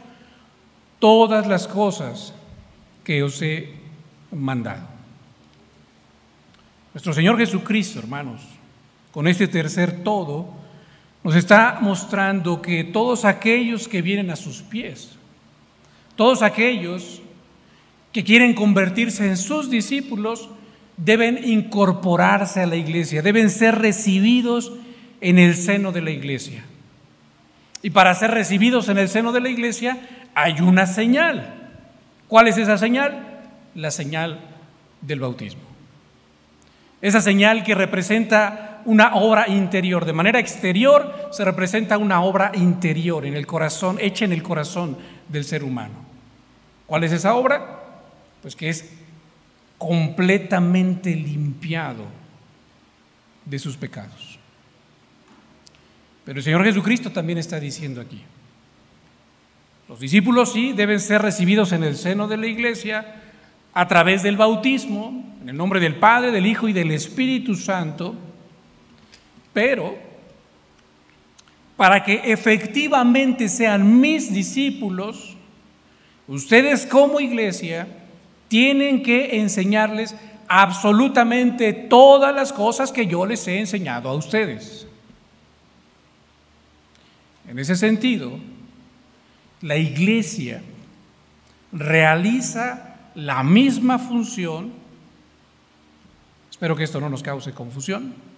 todas 0.99 1.47
las 1.47 1.67
cosas 1.67 2.33
que 3.03 3.23
os 3.23 3.41
he 3.41 3.73
mandado. 4.31 4.87
Nuestro 6.93 7.13
Señor 7.13 7.37
Jesucristo, 7.37 7.99
hermanos, 7.99 8.41
con 9.11 9.27
este 9.27 9.47
tercer 9.47 10.03
todo, 10.03 10.56
nos 11.23 11.35
está 11.35 11.79
mostrando 11.81 12.61
que 12.61 12.83
todos 12.83 13.25
aquellos 13.25 13.87
que 13.87 14.01
vienen 14.01 14.29
a 14.29 14.35
sus 14.35 14.61
pies, 14.61 15.17
todos 16.15 16.41
aquellos 16.41 17.21
que 18.11 18.23
quieren 18.23 18.53
convertirse 18.53 19.27
en 19.27 19.37
sus 19.37 19.69
discípulos, 19.69 20.49
deben 20.97 21.39
incorporarse 21.43 22.61
a 22.61 22.65
la 22.65 22.75
iglesia, 22.75 23.21
deben 23.21 23.49
ser 23.49 23.75
recibidos 23.79 24.73
en 25.21 25.37
el 25.37 25.55
seno 25.55 25.91
de 25.91 26.01
la 26.01 26.11
iglesia. 26.11 26.63
Y 27.81 27.91
para 27.91 28.15
ser 28.15 28.31
recibidos 28.31 28.89
en 28.89 28.97
el 28.97 29.07
seno 29.07 29.31
de 29.31 29.41
la 29.41 29.49
iglesia 29.49 29.97
hay 30.33 30.61
una 30.61 30.85
señal. 30.87 31.53
¿Cuál 32.27 32.47
es 32.47 32.57
esa 32.57 32.77
señal? 32.77 33.41
La 33.75 33.91
señal 33.91 34.39
del 35.01 35.19
bautismo. 35.19 35.61
Esa 37.01 37.21
señal 37.21 37.63
que 37.63 37.75
representa 37.75 38.66
una 38.87 39.15
obra 39.15 39.49
interior. 39.49 40.05
De 40.05 40.13
manera 40.13 40.39
exterior 40.39 41.29
se 41.31 41.43
representa 41.43 41.97
una 41.97 42.21
obra 42.21 42.51
interior 42.55 43.25
en 43.25 43.35
el 43.35 43.45
corazón, 43.45 43.97
hecha 43.99 44.23
en 44.25 44.31
el 44.31 44.41
corazón 44.41 44.97
del 45.27 45.43
ser 45.43 45.63
humano. 45.63 45.93
¿Cuál 46.85 47.03
es 47.03 47.11
esa 47.11 47.35
obra? 47.35 47.83
Pues 48.41 48.55
que 48.55 48.69
es 48.69 48.89
completamente 49.77 51.13
limpiado 51.13 52.05
de 53.43 53.59
sus 53.59 53.75
pecados. 53.75 54.39
Pero 56.23 56.39
el 56.39 56.43
Señor 56.43 56.63
Jesucristo 56.63 57.11
también 57.11 57.37
está 57.37 57.59
diciendo 57.59 57.99
aquí, 57.99 58.23
los 59.89 59.99
discípulos 59.99 60.53
sí 60.53 60.71
deben 60.71 61.01
ser 61.01 61.21
recibidos 61.21 61.73
en 61.73 61.83
el 61.83 61.97
seno 61.97 62.27
de 62.27 62.37
la 62.37 62.47
iglesia 62.47 63.21
a 63.73 63.87
través 63.87 64.23
del 64.23 64.37
bautismo, 64.37 65.37
en 65.41 65.49
el 65.49 65.57
nombre 65.57 65.81
del 65.81 65.95
Padre, 65.95 66.31
del 66.31 66.45
Hijo 66.45 66.69
y 66.69 66.73
del 66.73 66.91
Espíritu 66.91 67.55
Santo, 67.55 68.15
pero 69.57 69.97
para 71.75 72.03
que 72.03 72.21
efectivamente 72.25 73.49
sean 73.49 73.99
mis 73.99 74.31
discípulos, 74.31 75.35
ustedes 76.27 76.85
como 76.85 77.19
iglesia 77.19 77.87
tienen 78.49 79.01
que 79.01 79.39
enseñarles 79.39 80.13
absolutamente 80.47 81.73
todas 81.73 82.35
las 82.35 82.53
cosas 82.53 82.91
que 82.91 83.07
yo 83.07 83.25
les 83.25 83.47
he 83.47 83.57
enseñado 83.57 84.09
a 84.09 84.13
ustedes. 84.13 84.85
En 87.47 87.57
ese 87.57 87.75
sentido, 87.75 88.37
la 89.61 89.77
iglesia 89.77 90.61
realiza 91.71 92.95
la 93.15 93.41
misma 93.41 93.97
función, 93.97 94.71
espero 96.47 96.75
que 96.75 96.83
esto 96.83 97.01
no 97.01 97.09
nos 97.09 97.23
cause 97.23 97.53
confusión, 97.53 98.36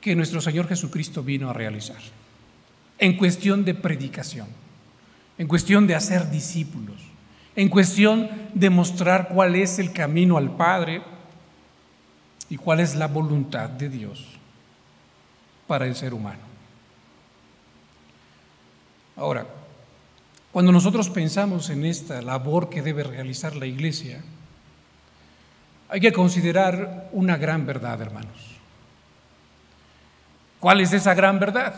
que 0.00 0.14
nuestro 0.14 0.40
Señor 0.40 0.68
Jesucristo 0.68 1.22
vino 1.22 1.50
a 1.50 1.52
realizar, 1.52 1.98
en 2.98 3.16
cuestión 3.16 3.64
de 3.64 3.74
predicación, 3.74 4.48
en 5.38 5.48
cuestión 5.48 5.86
de 5.86 5.94
hacer 5.94 6.30
discípulos, 6.30 6.96
en 7.56 7.68
cuestión 7.68 8.30
de 8.54 8.70
mostrar 8.70 9.28
cuál 9.28 9.56
es 9.56 9.78
el 9.78 9.92
camino 9.92 10.36
al 10.36 10.56
Padre 10.56 11.02
y 12.48 12.56
cuál 12.56 12.80
es 12.80 12.94
la 12.94 13.08
voluntad 13.08 13.68
de 13.68 13.88
Dios 13.88 14.26
para 15.66 15.86
el 15.86 15.94
ser 15.94 16.14
humano. 16.14 16.40
Ahora, 19.16 19.46
cuando 20.52 20.72
nosotros 20.72 21.10
pensamos 21.10 21.70
en 21.70 21.84
esta 21.84 22.22
labor 22.22 22.70
que 22.70 22.82
debe 22.82 23.02
realizar 23.02 23.56
la 23.56 23.66
iglesia, 23.66 24.22
hay 25.88 26.00
que 26.00 26.12
considerar 26.12 27.08
una 27.12 27.36
gran 27.36 27.66
verdad, 27.66 28.00
hermanos. 28.00 28.57
¿Cuál 30.60 30.80
es 30.80 30.92
esa 30.92 31.14
gran 31.14 31.38
verdad? 31.38 31.74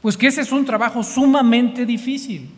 Pues 0.00 0.16
que 0.16 0.26
ese 0.26 0.42
es 0.42 0.52
un 0.52 0.64
trabajo 0.64 1.02
sumamente 1.02 1.86
difícil, 1.86 2.50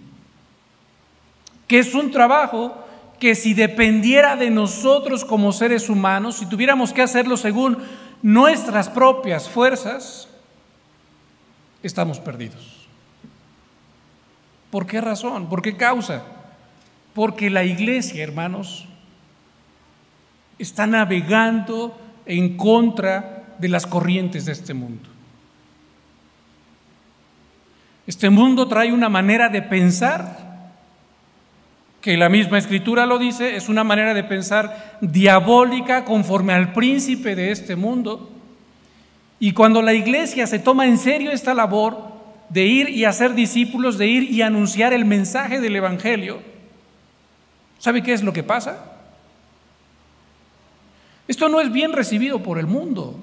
que 1.68 1.78
es 1.78 1.94
un 1.94 2.11
trabajo 2.11 2.76
que 3.18 3.35
si 3.35 3.54
dependiera 3.54 4.37
de 4.37 4.50
nosotros 4.50 5.24
como 5.24 5.52
seres 5.52 5.88
humanos, 5.88 6.37
si 6.37 6.46
tuviéramos 6.46 6.92
que 6.92 7.02
hacerlo 7.02 7.37
según 7.37 7.78
nuestras 8.22 8.88
propias 8.88 9.48
fuerzas, 9.48 10.28
estamos 11.82 12.20
perdidos. 12.20 12.88
¿Por 14.70 14.87
qué 14.87 15.00
razón? 15.00 15.48
¿Por 15.48 15.62
qué 15.62 15.76
causa? 15.76 16.22
Porque 17.14 17.48
la 17.48 17.64
iglesia, 17.64 18.22
hermanos, 18.22 18.87
está 20.59 20.87
navegando 20.87 21.96
en 22.26 22.56
contra 22.56 23.36
de 23.59 23.69
las 23.69 23.87
corrientes 23.87 24.45
de 24.45 24.53
este 24.53 24.75
mundo. 24.75 25.09
Este 28.07 28.31
mundo 28.31 28.69
trae 28.69 28.92
una 28.92 29.09
manera 29.09 29.49
de 29.49 29.62
pensar 29.62 30.47
que 32.01 32.16
la 32.16 32.29
misma 32.29 32.59
escritura 32.59 33.05
lo 33.05 33.19
dice, 33.19 33.57
es 33.57 33.69
una 33.69 33.83
manera 33.83 34.14
de 34.14 34.23
pensar 34.23 34.99
diabólica 35.01 36.05
conforme 36.05 36.53
al 36.53 36.73
príncipe 36.73 37.35
de 37.35 37.51
este 37.51 37.75
mundo. 37.75 38.31
Y 39.40 39.53
cuando 39.53 39.83
la 39.83 39.92
iglesia 39.92 40.47
se 40.47 40.61
toma 40.61 40.87
en 40.87 40.99
serio 40.99 41.33
esta 41.33 41.53
labor, 41.53 42.14
de 42.49 42.64
ir 42.64 42.90
y 42.90 43.05
hacer 43.05 43.35
discípulos, 43.35 43.99
de 43.99 44.07
ir 44.07 44.31
y 44.31 44.42
anunciar 44.42 44.92
el 44.92 45.05
mensaje 45.05 45.61
del 45.61 45.75
Evangelio, 45.75 46.38
¿sabe 47.81 48.05
qué 48.05 48.12
es 48.12 48.23
lo 48.23 48.33
que 48.33 48.45
pasa? 48.45 48.92
Esto 51.27 51.49
no 51.49 51.61
es 51.61 51.73
bien 51.73 51.92
recibido 51.92 52.40
por 52.40 52.59
el 52.61 52.69
mundo. 52.69 53.19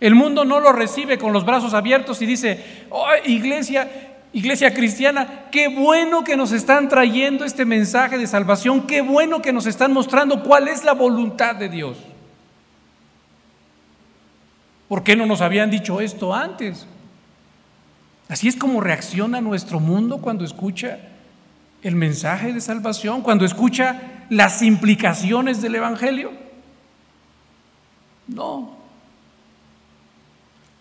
El 0.00 0.14
mundo 0.14 0.44
no 0.44 0.60
lo 0.60 0.72
recibe 0.72 1.18
con 1.18 1.32
los 1.32 1.44
brazos 1.44 1.74
abiertos 1.74 2.20
y 2.22 2.26
dice, 2.26 2.64
oh, 2.88 3.04
iglesia, 3.26 4.16
iglesia 4.32 4.72
cristiana, 4.72 5.46
qué 5.52 5.68
bueno 5.68 6.24
que 6.24 6.36
nos 6.36 6.52
están 6.52 6.88
trayendo 6.88 7.44
este 7.44 7.64
mensaje 7.64 8.16
de 8.16 8.26
salvación, 8.26 8.86
qué 8.86 9.02
bueno 9.02 9.42
que 9.42 9.52
nos 9.52 9.66
están 9.66 9.92
mostrando 9.92 10.42
cuál 10.42 10.68
es 10.68 10.84
la 10.84 10.94
voluntad 10.94 11.54
de 11.54 11.68
Dios. 11.68 11.98
¿Por 14.88 15.04
qué 15.04 15.14
no 15.14 15.26
nos 15.26 15.42
habían 15.42 15.70
dicho 15.70 16.00
esto 16.00 16.34
antes? 16.34 16.86
Así 18.28 18.48
es 18.48 18.56
como 18.56 18.80
reacciona 18.80 19.40
nuestro 19.40 19.80
mundo 19.80 20.18
cuando 20.18 20.44
escucha 20.44 20.98
el 21.82 21.94
mensaje 21.94 22.52
de 22.52 22.60
salvación, 22.60 23.22
cuando 23.22 23.44
escucha 23.44 24.00
las 24.30 24.62
implicaciones 24.62 25.60
del 25.60 25.74
Evangelio? 25.74 26.32
No. 28.26 28.79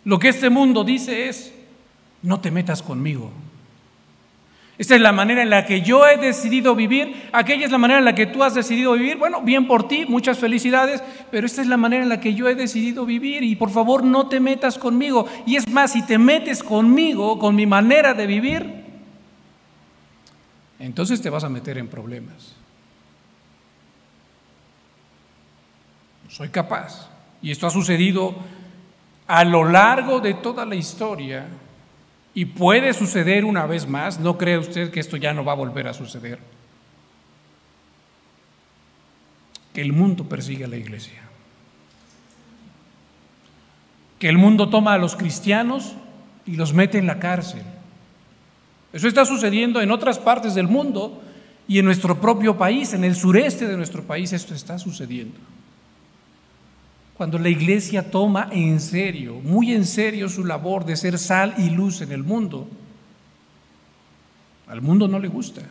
Lo 0.10 0.18
que 0.18 0.30
este 0.30 0.50
mundo 0.50 0.84
dice 0.84 1.30
es, 1.30 1.54
no 2.24 2.40
te 2.40 2.50
metas 2.50 2.82
conmigo. 2.82 3.30
Esta 4.80 4.96
es 4.96 5.02
la 5.02 5.12
manera 5.12 5.44
en 5.44 5.52
la 5.52 5.68
que 5.68 5.82
yo 5.82 6.08
he 6.08 6.18
decidido 6.18 6.74
vivir, 6.74 7.30
aquella 7.32 7.66
es 7.66 7.72
la 7.72 7.78
manera 7.78 8.00
en 8.00 8.06
la 8.06 8.16
que 8.16 8.26
tú 8.26 8.44
has 8.44 8.56
decidido 8.56 8.94
vivir. 8.94 9.18
Bueno, 9.18 9.44
bien 9.44 9.68
por 9.68 9.88
ti, 9.88 10.08
muchas 10.08 10.40
felicidades, 10.40 11.04
pero 11.30 11.46
esta 11.46 11.62
es 11.62 11.68
la 11.68 11.78
manera 11.78 12.02
en 12.02 12.10
la 12.10 12.20
que 12.20 12.34
yo 12.34 12.50
he 12.50 12.56
decidido 12.56 13.06
vivir 13.06 13.44
y 13.44 13.56
por 13.56 13.70
favor 13.70 14.04
no 14.04 14.28
te 14.28 14.40
metas 14.40 14.80
conmigo. 14.80 15.28
Y 15.46 15.58
es 15.58 15.70
más, 15.70 15.92
si 15.92 16.02
te 16.02 16.18
metes 16.18 16.64
conmigo, 16.64 17.38
con 17.38 17.56
mi 17.56 17.68
manera 17.68 18.16
de 18.16 18.26
vivir, 18.26 18.84
entonces 20.80 21.22
te 21.22 21.30
vas 21.30 21.44
a 21.44 21.50
meter 21.50 21.78
en 21.78 21.88
problemas. 21.88 22.56
Soy 26.30 26.50
capaz. 26.50 27.12
Y 27.44 27.52
esto 27.52 27.68
ha 27.68 27.70
sucedido 27.70 28.34
a 29.30 29.44
lo 29.44 29.64
largo 29.64 30.20
de 30.20 30.34
toda 30.34 30.66
la 30.66 30.74
historia 30.74 31.46
y 32.34 32.46
puede 32.46 32.96
suceder 32.96 33.46
una 33.46 33.68
vez 33.68 33.88
más, 33.88 34.20
¿no 34.20 34.40
cree 34.40 34.58
usted 34.58 34.90
que 34.90 35.00
esto 35.00 35.18
ya 35.18 35.36
no 35.36 35.46
va 35.46 35.52
a 35.52 35.56
volver 35.56 35.88
a 35.88 35.94
suceder? 35.94 36.40
Que 39.72 39.82
el 39.82 39.94
mundo 39.94 40.28
persigue 40.28 40.66
a 40.66 40.68
la 40.68 40.78
iglesia. 40.78 41.22
Que 44.18 44.30
el 44.30 44.40
mundo 44.40 44.68
toma 44.70 44.96
a 44.96 44.98
los 44.98 45.16
cristianos 45.16 45.94
y 46.48 46.56
los 46.56 46.74
mete 46.74 46.98
en 46.98 47.06
la 47.06 47.20
cárcel. 47.20 47.62
Eso 48.92 49.08
está 49.08 49.26
sucediendo 49.26 49.80
en 49.80 49.92
otras 49.92 50.18
partes 50.18 50.56
del 50.56 50.68
mundo 50.68 51.22
y 51.68 51.78
en 51.78 51.86
nuestro 51.86 52.20
propio 52.20 52.58
país, 52.58 52.94
en 52.94 53.04
el 53.04 53.16
sureste 53.16 53.68
de 53.68 53.78
nuestro 53.78 54.02
país, 54.02 54.34
esto 54.34 54.56
está 54.56 54.80
sucediendo 54.80 55.38
cuando 57.20 57.38
la 57.38 57.50
iglesia 57.50 58.10
toma 58.10 58.48
en 58.50 58.80
serio, 58.80 59.42
muy 59.44 59.74
en 59.74 59.84
serio 59.84 60.30
su 60.30 60.46
labor 60.46 60.86
de 60.86 60.96
ser 60.96 61.18
sal 61.18 61.54
y 61.58 61.70
luz 61.70 62.00
en 62.00 62.14
el 62.14 62.24
mundo, 62.24 62.66
al 64.70 64.82
mundo 64.82 65.06
no 65.06 65.20
le 65.20 65.28
gusta. 65.28 65.64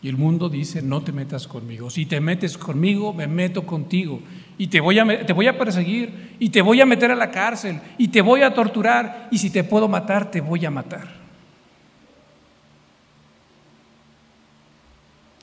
Y 0.00 0.08
el 0.08 0.16
mundo 0.16 0.48
dice, 0.48 0.80
no 0.80 1.02
te 1.02 1.12
metas 1.12 1.46
conmigo. 1.46 1.90
Si 1.90 2.06
te 2.06 2.22
metes 2.22 2.56
conmigo, 2.56 3.12
me 3.12 3.26
meto 3.26 3.66
contigo. 3.66 4.22
Y 4.56 4.68
te 4.68 4.80
voy, 4.80 4.98
a, 4.98 5.26
te 5.26 5.34
voy 5.34 5.46
a 5.46 5.58
perseguir, 5.58 6.36
y 6.38 6.48
te 6.48 6.62
voy 6.62 6.80
a 6.80 6.86
meter 6.86 7.10
a 7.10 7.14
la 7.14 7.30
cárcel, 7.30 7.82
y 7.98 8.08
te 8.08 8.22
voy 8.22 8.40
a 8.40 8.54
torturar, 8.54 9.28
y 9.30 9.36
si 9.36 9.50
te 9.50 9.62
puedo 9.62 9.88
matar, 9.88 10.30
te 10.30 10.40
voy 10.40 10.64
a 10.64 10.70
matar. 10.70 11.06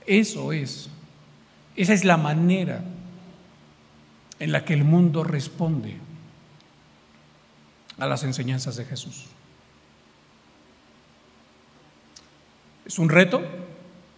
Eso 0.08 0.52
es. 0.54 0.90
Esa 1.76 1.94
es 1.94 2.04
la 2.04 2.18
manera 2.18 2.84
en 4.42 4.52
la 4.52 4.66
que 4.66 4.74
el 4.74 4.84
mundo 4.84 5.24
responde 5.24 5.98
a 8.00 8.08
las 8.08 8.24
enseñanzas 8.24 8.76
de 8.76 8.86
Jesús. 8.86 9.28
Es 12.84 12.98
un 12.98 13.08
reto, 13.08 13.40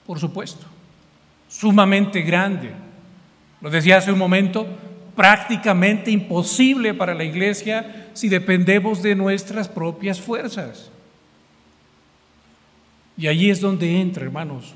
por 0.07 0.21
supuesto, 0.21 0.65
sumamente 1.49 2.21
grande. 2.21 2.71
Lo 3.59 3.69
decía 3.69 3.97
hace 3.97 4.13
un 4.13 4.17
momento, 4.17 4.65
prácticamente 5.13 6.09
imposible 6.09 6.93
para 6.93 7.13
la 7.13 7.25
iglesia 7.25 8.09
si 8.13 8.29
dependemos 8.29 9.03
de 9.03 9.15
nuestras 9.15 9.67
propias 9.67 10.21
fuerzas. 10.21 10.89
Y 13.17 13.27
allí 13.27 13.49
es 13.49 13.59
donde 13.59 13.99
entra, 13.99 14.23
hermanos, 14.23 14.73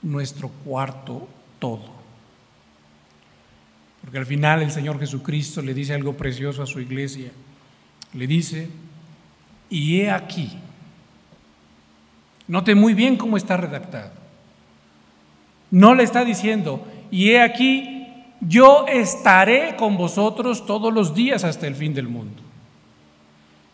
nuestro 0.00 0.48
cuarto 0.64 1.26
todo. 1.58 1.91
Porque 4.02 4.18
al 4.18 4.26
final 4.26 4.62
el 4.62 4.70
Señor 4.70 4.98
Jesucristo 4.98 5.62
le 5.62 5.74
dice 5.74 5.94
algo 5.94 6.16
precioso 6.16 6.62
a 6.62 6.66
su 6.66 6.80
iglesia. 6.80 7.30
Le 8.14 8.26
dice, 8.26 8.68
y 9.70 10.00
he 10.00 10.10
aquí. 10.10 10.52
Note 12.48 12.74
muy 12.74 12.94
bien 12.94 13.16
cómo 13.16 13.36
está 13.36 13.56
redactado. 13.56 14.10
No 15.70 15.94
le 15.94 16.02
está 16.02 16.24
diciendo, 16.24 16.86
y 17.10 17.30
he 17.30 17.40
aquí, 17.40 18.06
yo 18.40 18.86
estaré 18.86 19.76
con 19.76 19.96
vosotros 19.96 20.66
todos 20.66 20.92
los 20.92 21.14
días 21.14 21.44
hasta 21.44 21.66
el 21.66 21.74
fin 21.74 21.94
del 21.94 22.08
mundo. 22.08 22.42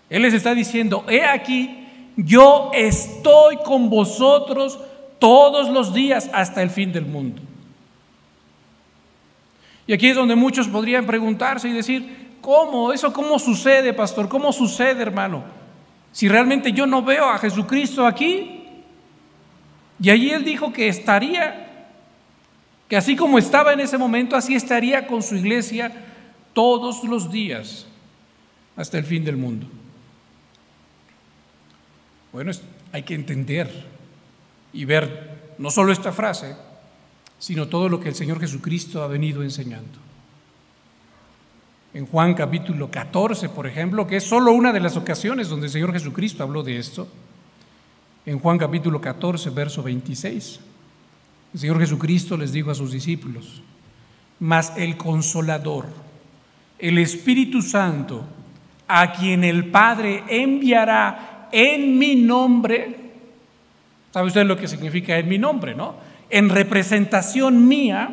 Él 0.08 0.22
les 0.22 0.34
está 0.34 0.54
diciendo, 0.54 1.04
he 1.08 1.24
aquí, 1.24 1.86
yo 2.16 2.70
estoy 2.74 3.56
con 3.64 3.90
vosotros 3.90 4.78
todos 5.18 5.68
los 5.70 5.92
días 5.92 6.30
hasta 6.32 6.62
el 6.62 6.70
fin 6.70 6.92
del 6.92 7.06
mundo. 7.06 7.42
Y 9.88 9.94
aquí 9.94 10.08
es 10.08 10.16
donde 10.16 10.36
muchos 10.36 10.68
podrían 10.68 11.06
preguntarse 11.06 11.66
y 11.66 11.72
decir, 11.72 12.36
¿cómo? 12.42 12.92
¿Eso 12.92 13.10
cómo 13.10 13.38
sucede, 13.38 13.94
pastor? 13.94 14.28
¿Cómo 14.28 14.52
sucede, 14.52 15.00
hermano? 15.00 15.42
Si 16.12 16.28
realmente 16.28 16.72
yo 16.72 16.86
no 16.86 17.02
veo 17.02 17.24
a 17.24 17.38
Jesucristo 17.38 18.06
aquí. 18.06 18.82
Y 19.98 20.10
allí 20.10 20.30
él 20.30 20.44
dijo 20.44 20.74
que 20.74 20.88
estaría, 20.88 21.86
que 22.86 22.96
así 22.98 23.16
como 23.16 23.38
estaba 23.38 23.72
en 23.72 23.80
ese 23.80 23.96
momento, 23.96 24.36
así 24.36 24.54
estaría 24.54 25.06
con 25.06 25.22
su 25.22 25.36
iglesia 25.36 25.90
todos 26.52 27.02
los 27.04 27.32
días 27.32 27.86
hasta 28.76 28.98
el 28.98 29.04
fin 29.04 29.24
del 29.24 29.38
mundo. 29.38 29.66
Bueno, 32.30 32.52
hay 32.92 33.02
que 33.04 33.14
entender 33.14 33.86
y 34.74 34.84
ver 34.84 35.54
no 35.56 35.70
solo 35.70 35.92
esta 35.92 36.12
frase, 36.12 36.54
sino 37.38 37.68
todo 37.68 37.88
lo 37.88 38.00
que 38.00 38.08
el 38.08 38.14
Señor 38.14 38.40
Jesucristo 38.40 39.02
ha 39.02 39.06
venido 39.06 39.42
enseñando. 39.42 39.98
En 41.94 42.06
Juan 42.06 42.34
capítulo 42.34 42.90
14, 42.90 43.48
por 43.48 43.66
ejemplo, 43.66 44.06
que 44.06 44.16
es 44.16 44.24
solo 44.24 44.52
una 44.52 44.72
de 44.72 44.80
las 44.80 44.96
ocasiones 44.96 45.48
donde 45.48 45.66
el 45.66 45.72
Señor 45.72 45.92
Jesucristo 45.92 46.42
habló 46.42 46.62
de 46.62 46.78
esto, 46.78 47.08
en 48.26 48.38
Juan 48.38 48.58
capítulo 48.58 49.00
14, 49.00 49.50
verso 49.50 49.82
26, 49.82 50.60
el 51.54 51.60
Señor 51.60 51.78
Jesucristo 51.78 52.36
les 52.36 52.52
dijo 52.52 52.70
a 52.70 52.74
sus 52.74 52.92
discípulos, 52.92 53.62
mas 54.40 54.72
el 54.76 54.96
consolador, 54.96 55.86
el 56.78 56.98
Espíritu 56.98 57.62
Santo, 57.62 58.24
a 58.86 59.12
quien 59.12 59.44
el 59.44 59.70
Padre 59.70 60.24
enviará 60.28 61.48
en 61.52 61.98
mi 61.98 62.16
nombre, 62.16 62.96
¿sabe 64.12 64.28
usted 64.28 64.44
lo 64.44 64.56
que 64.56 64.68
significa 64.68 65.18
en 65.18 65.28
mi 65.28 65.38
nombre, 65.38 65.74
no? 65.74 66.07
En 66.30 66.48
representación 66.48 67.68
mía, 67.68 68.10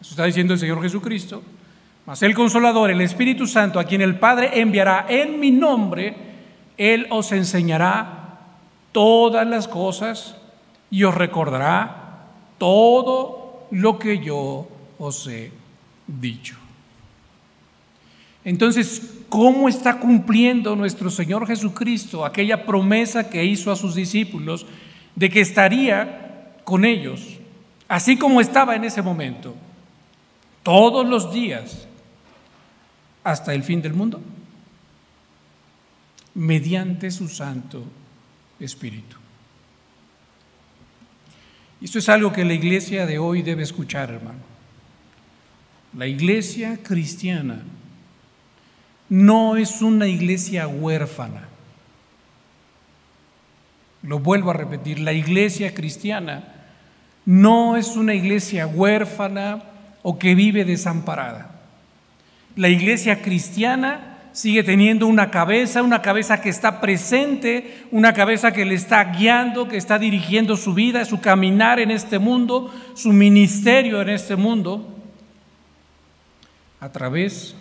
eso 0.00 0.10
está 0.10 0.24
diciendo 0.24 0.54
el 0.54 0.60
Señor 0.60 0.82
Jesucristo, 0.82 1.42
mas 2.06 2.22
el 2.22 2.34
consolador, 2.34 2.90
el 2.90 3.00
Espíritu 3.00 3.46
Santo, 3.46 3.80
a 3.80 3.84
quien 3.84 4.02
el 4.02 4.18
Padre 4.18 4.60
enviará 4.60 5.06
en 5.08 5.40
mi 5.40 5.50
nombre, 5.50 6.14
Él 6.76 7.06
os 7.10 7.32
enseñará 7.32 8.40
todas 8.92 9.46
las 9.46 9.66
cosas 9.66 10.36
y 10.90 11.04
os 11.04 11.14
recordará 11.14 12.26
todo 12.58 13.66
lo 13.70 13.98
que 13.98 14.22
yo 14.22 14.68
os 14.98 15.26
he 15.26 15.50
dicho. 16.06 16.56
Entonces, 18.44 19.24
¿cómo 19.30 19.68
está 19.68 19.98
cumpliendo 19.98 20.76
nuestro 20.76 21.10
Señor 21.10 21.46
Jesucristo 21.46 22.24
aquella 22.24 22.66
promesa 22.66 23.30
que 23.30 23.44
hizo 23.44 23.72
a 23.72 23.76
sus 23.76 23.94
discípulos 23.94 24.66
de 25.14 25.30
que 25.30 25.40
estaría 25.40 26.58
con 26.64 26.84
ellos, 26.84 27.38
así 27.88 28.16
como 28.16 28.40
estaba 28.40 28.74
en 28.76 28.84
ese 28.84 29.02
momento, 29.02 29.54
todos 30.62 31.06
los 31.06 31.32
días, 31.32 31.86
hasta 33.22 33.54
el 33.54 33.62
fin 33.62 33.80
del 33.80 33.94
mundo, 33.94 34.20
mediante 36.34 37.10
su 37.10 37.28
Santo 37.28 37.84
Espíritu. 38.60 39.16
Esto 41.80 41.98
es 41.98 42.08
algo 42.08 42.32
que 42.32 42.44
la 42.44 42.54
iglesia 42.54 43.06
de 43.06 43.18
hoy 43.18 43.42
debe 43.42 43.62
escuchar, 43.62 44.10
hermano. 44.10 44.40
La 45.96 46.06
iglesia 46.06 46.78
cristiana 46.82 47.62
no 49.08 49.56
es 49.56 49.82
una 49.82 50.08
iglesia 50.08 50.66
huérfana. 50.66 51.48
Lo 54.04 54.18
vuelvo 54.18 54.50
a 54.50 54.54
repetir, 54.54 55.00
la 55.00 55.14
iglesia 55.14 55.72
cristiana 55.72 56.44
no 57.24 57.76
es 57.76 57.96
una 57.96 58.14
iglesia 58.14 58.66
huérfana 58.66 59.64
o 60.02 60.18
que 60.18 60.34
vive 60.34 60.66
desamparada. 60.66 61.52
La 62.54 62.68
iglesia 62.68 63.22
cristiana 63.22 64.18
sigue 64.32 64.62
teniendo 64.62 65.06
una 65.06 65.30
cabeza, 65.30 65.82
una 65.82 66.02
cabeza 66.02 66.42
que 66.42 66.50
está 66.50 66.82
presente, 66.82 67.86
una 67.90 68.12
cabeza 68.12 68.52
que 68.52 68.66
le 68.66 68.74
está 68.74 69.02
guiando, 69.04 69.68
que 69.68 69.78
está 69.78 69.98
dirigiendo 69.98 70.58
su 70.58 70.74
vida, 70.74 71.06
su 71.06 71.20
caminar 71.20 71.80
en 71.80 71.90
este 71.90 72.18
mundo, 72.18 72.70
su 72.94 73.10
ministerio 73.10 74.02
en 74.02 74.10
este 74.10 74.36
mundo, 74.36 74.86
a 76.78 76.92
través 76.92 77.54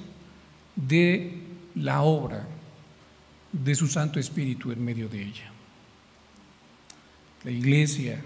de 0.75 1.37
la 1.75 2.01
obra 2.01 2.45
de 3.53 3.75
su 3.75 3.87
Santo 3.87 4.19
Espíritu 4.19 4.73
en 4.73 4.83
medio 4.83 5.07
de 5.07 5.21
ella. 5.21 5.52
La 7.43 7.51
iglesia 7.51 8.21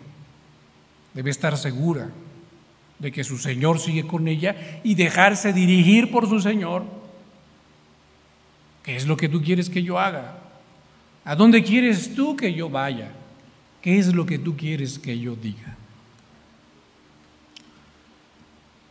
debe 1.13 1.31
estar 1.31 1.57
segura 1.57 2.09
de 2.99 3.11
que 3.11 3.23
su 3.23 3.37
Señor 3.37 3.79
sigue 3.79 4.05
con 4.05 4.27
ella 4.27 4.79
y 4.83 4.95
dejarse 4.95 5.53
dirigir 5.53 6.11
por 6.11 6.27
su 6.27 6.39
Señor. 6.39 6.83
¿Qué 8.83 8.95
es 8.95 9.05
lo 9.05 9.17
que 9.17 9.29
tú 9.29 9.41
quieres 9.41 9.69
que 9.69 9.83
yo 9.83 9.99
haga? 9.99 10.39
¿A 11.25 11.35
dónde 11.35 11.63
quieres 11.63 12.15
tú 12.15 12.35
que 12.35 12.53
yo 12.53 12.69
vaya? 12.69 13.11
¿Qué 13.81 13.99
es 13.99 14.13
lo 14.13 14.25
que 14.25 14.39
tú 14.39 14.55
quieres 14.55 14.97
que 14.97 15.19
yo 15.19 15.35
diga? 15.35 15.75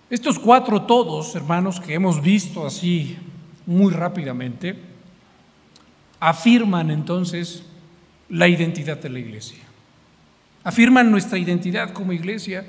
Estos 0.09 0.39
cuatro 0.39 0.83
todos, 0.83 1.35
hermanos, 1.35 1.81
que 1.81 1.95
hemos 1.95 2.23
visto 2.23 2.65
así 2.65 3.17
muy 3.67 3.93
rápidamente, 3.93 4.79
afirman 6.21 6.91
entonces 6.91 7.65
la 8.29 8.47
identidad 8.47 8.99
de 8.99 9.09
la 9.09 9.19
iglesia. 9.19 9.66
Afirman 10.67 11.13
nuestra 11.13 11.39
identidad 11.39 11.93
como 11.93 12.13
iglesia 12.13 12.65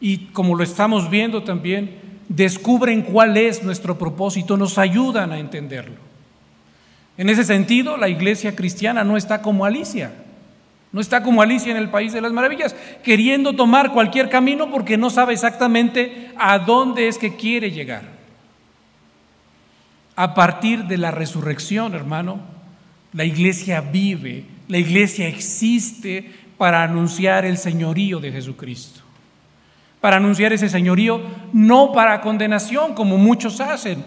y 0.00 0.26
como 0.32 0.56
lo 0.56 0.64
estamos 0.64 1.08
viendo 1.08 1.44
también, 1.44 1.94
descubren 2.28 3.02
cuál 3.02 3.36
es 3.36 3.62
nuestro 3.62 3.96
propósito, 3.96 4.56
nos 4.56 4.76
ayudan 4.76 5.30
a 5.30 5.38
entenderlo. 5.38 5.94
En 7.16 7.28
ese 7.28 7.44
sentido, 7.44 7.96
la 7.96 8.08
iglesia 8.08 8.56
cristiana 8.56 9.04
no 9.04 9.16
está 9.16 9.40
como 9.40 9.64
Alicia, 9.64 10.10
no 10.90 11.00
está 11.00 11.22
como 11.22 11.40
Alicia 11.40 11.70
en 11.70 11.76
el 11.76 11.90
País 11.90 12.12
de 12.12 12.20
las 12.20 12.32
Maravillas, 12.32 12.74
queriendo 13.04 13.54
tomar 13.54 13.92
cualquier 13.92 14.28
camino 14.28 14.72
porque 14.72 14.96
no 14.96 15.08
sabe 15.08 15.34
exactamente 15.34 16.32
a 16.36 16.58
dónde 16.58 17.06
es 17.06 17.18
que 17.18 17.36
quiere 17.36 17.70
llegar. 17.70 18.02
A 20.16 20.34
partir 20.34 20.86
de 20.86 20.98
la 20.98 21.12
resurrección, 21.12 21.94
hermano, 21.94 22.40
la 23.12 23.24
iglesia 23.24 23.80
vive, 23.80 24.44
la 24.66 24.78
iglesia 24.78 25.28
existe 25.28 26.47
para 26.58 26.82
anunciar 26.82 27.44
el 27.44 27.56
señorío 27.56 28.20
de 28.20 28.32
Jesucristo. 28.32 29.00
Para 30.00 30.16
anunciar 30.16 30.52
ese 30.52 30.68
señorío, 30.68 31.22
no 31.52 31.92
para 31.92 32.20
condenación 32.20 32.94
como 32.94 33.16
muchos 33.16 33.60
hacen. 33.60 34.04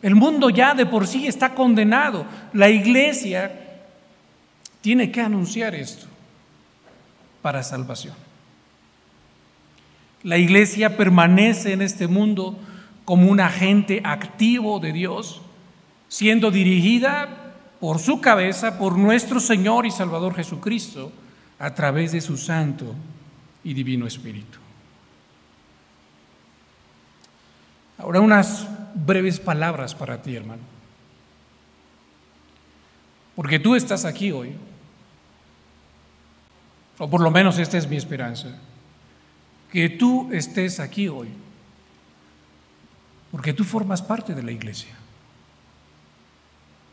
El 0.00 0.14
mundo 0.14 0.48
ya 0.48 0.74
de 0.74 0.86
por 0.86 1.06
sí 1.06 1.26
está 1.26 1.54
condenado. 1.54 2.24
La 2.52 2.70
iglesia 2.70 3.82
tiene 4.80 5.10
que 5.10 5.20
anunciar 5.20 5.74
esto 5.74 6.06
para 7.42 7.62
salvación. 7.62 8.14
La 10.22 10.38
iglesia 10.38 10.96
permanece 10.96 11.72
en 11.72 11.82
este 11.82 12.06
mundo 12.06 12.58
como 13.04 13.30
un 13.30 13.40
agente 13.40 14.00
activo 14.04 14.80
de 14.80 14.92
Dios, 14.92 15.40
siendo 16.08 16.50
dirigida 16.50 17.54
por 17.80 17.98
su 17.98 18.20
cabeza, 18.20 18.78
por 18.78 18.98
nuestro 18.98 19.40
Señor 19.40 19.86
y 19.86 19.90
Salvador 19.90 20.34
Jesucristo, 20.34 21.12
a 21.58 21.74
través 21.74 22.12
de 22.12 22.20
su 22.20 22.36
Santo 22.36 22.94
y 23.64 23.74
Divino 23.74 24.06
Espíritu. 24.06 24.58
Ahora 27.98 28.20
unas 28.20 28.66
breves 28.94 29.40
palabras 29.40 29.94
para 29.94 30.22
ti, 30.22 30.36
hermano. 30.36 30.62
Porque 33.34 33.58
tú 33.58 33.74
estás 33.74 34.04
aquí 34.04 34.30
hoy 34.30 34.54
o 36.98 37.08
por 37.08 37.20
lo 37.20 37.30
menos 37.30 37.58
esta 37.58 37.78
es 37.78 37.88
mi 37.88 37.96
esperanza, 37.96 38.48
que 39.70 39.88
tú 39.88 40.28
estés 40.32 40.80
aquí 40.80 41.08
hoy, 41.08 41.28
porque 43.30 43.52
tú 43.52 43.64
formas 43.64 44.02
parte 44.02 44.34
de 44.34 44.42
la 44.42 44.52
iglesia, 44.52 44.94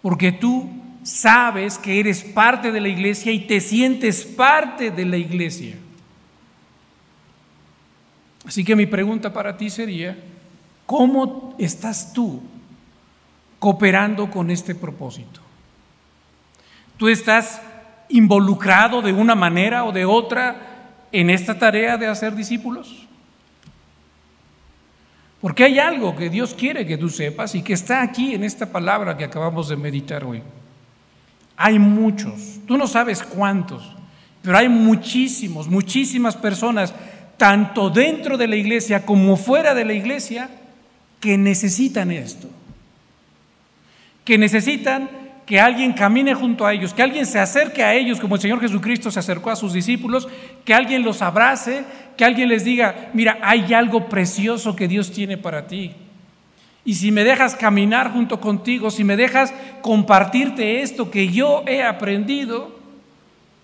porque 0.02 0.32
tú 0.32 0.70
sabes 1.06 1.78
que 1.78 2.00
eres 2.00 2.24
parte 2.24 2.72
de 2.72 2.82
la 2.82 2.90
iglesia 2.90 3.32
y 3.32 3.42
te 3.42 3.62
sientes 3.62 4.26
parte 4.26 4.90
de 4.90 5.06
la 5.06 5.18
iglesia. 5.18 5.76
Así 8.44 8.66
que 8.66 8.76
mi 8.76 8.88
pregunta 8.88 9.32
para 9.32 9.56
ti 9.56 9.70
sería, 9.70 10.18
¿cómo 10.88 11.56
estás 11.60 12.12
tú 12.12 12.42
cooperando 13.60 14.32
con 14.32 14.50
este 14.50 14.74
propósito? 14.74 15.42
¿Tú 16.98 17.08
estás 17.08 17.62
involucrado 18.10 19.04
de 19.04 19.14
una 19.14 19.36
manera 19.36 19.84
o 19.84 19.92
de 19.92 20.06
otra 20.06 21.06
en 21.12 21.30
esta 21.30 21.60
tarea 21.60 21.98
de 21.98 22.08
hacer 22.08 22.36
discípulos? 22.36 23.06
Porque 25.40 25.66
hay 25.66 25.78
algo 25.78 26.16
que 26.16 26.32
Dios 26.32 26.56
quiere 26.56 26.88
que 26.88 26.98
tú 26.98 27.10
sepas 27.10 27.54
y 27.54 27.62
que 27.62 27.74
está 27.74 28.02
aquí 28.02 28.34
en 28.34 28.44
esta 28.44 28.72
palabra 28.72 29.16
que 29.16 29.24
acabamos 29.24 29.70
de 29.70 29.76
meditar 29.76 30.24
hoy. 30.24 30.42
Hay 31.58 31.80
muchos, 31.80 32.60
tú 32.68 32.78
no 32.78 32.88
sabes 32.88 33.24
cuántos, 33.24 33.84
pero 34.42 34.58
hay 34.58 34.70
muchísimos, 34.70 35.68
muchísimas 35.68 36.36
personas, 36.36 36.94
tanto 37.38 37.90
dentro 37.90 38.38
de 38.38 38.48
la 38.48 38.56
iglesia 38.56 39.06
como 39.06 39.38
fuera 39.38 39.74
de 39.74 39.86
la 39.86 39.94
iglesia, 39.94 40.50
que 41.20 41.38
necesitan 41.38 42.12
esto, 42.12 42.50
que 44.24 44.38
necesitan 44.38 45.10
que 45.46 45.60
alguien 45.60 45.94
camine 45.94 46.34
junto 46.34 46.66
a 46.66 46.74
ellos, 46.74 46.94
que 46.94 47.04
alguien 47.04 47.26
se 47.26 47.40
acerque 47.40 47.84
a 47.84 47.94
ellos 47.94 48.20
como 48.20 48.36
el 48.36 48.42
Señor 48.42 48.60
Jesucristo 48.60 49.12
se 49.12 49.20
acercó 49.20 49.52
a 49.52 49.56
sus 49.56 49.74
discípulos, 49.74 50.28
que 50.64 50.74
alguien 50.74 51.04
los 51.04 51.22
abrace, 51.22 51.84
que 52.18 52.26
alguien 52.26 52.50
les 52.50 52.64
diga, 52.64 53.10
mira, 53.14 53.38
hay 53.42 53.74
algo 53.74 54.10
precioso 54.10 54.76
que 54.76 54.88
Dios 54.88 55.12
tiene 55.12 55.38
para 55.38 55.68
ti. 55.68 55.94
Y 56.86 56.96
si 56.96 57.12
me 57.12 57.24
dejas 57.24 57.56
caminar 57.56 58.14
junto 58.14 58.40
contigo, 58.40 58.92
si 58.92 59.04
me 59.04 59.18
dejas 59.18 59.54
compartirte 59.82 60.82
esto 60.82 61.10
que 61.10 61.30
yo 61.30 61.64
he 61.68 61.84
aprendido, 61.84 62.80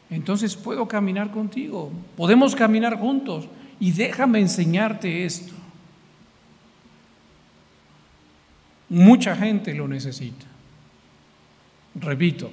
entonces 0.09 0.55
puedo 0.55 0.87
caminar 0.87 1.31
contigo, 1.31 1.91
podemos 2.17 2.55
caminar 2.55 2.97
juntos 2.97 3.47
y 3.79 3.91
déjame 3.91 4.39
enseñarte 4.39 5.23
esto. 5.23 5.53
Mucha 8.89 9.35
gente 9.35 9.73
lo 9.73 9.87
necesita 9.87 10.51
repito, 11.95 12.49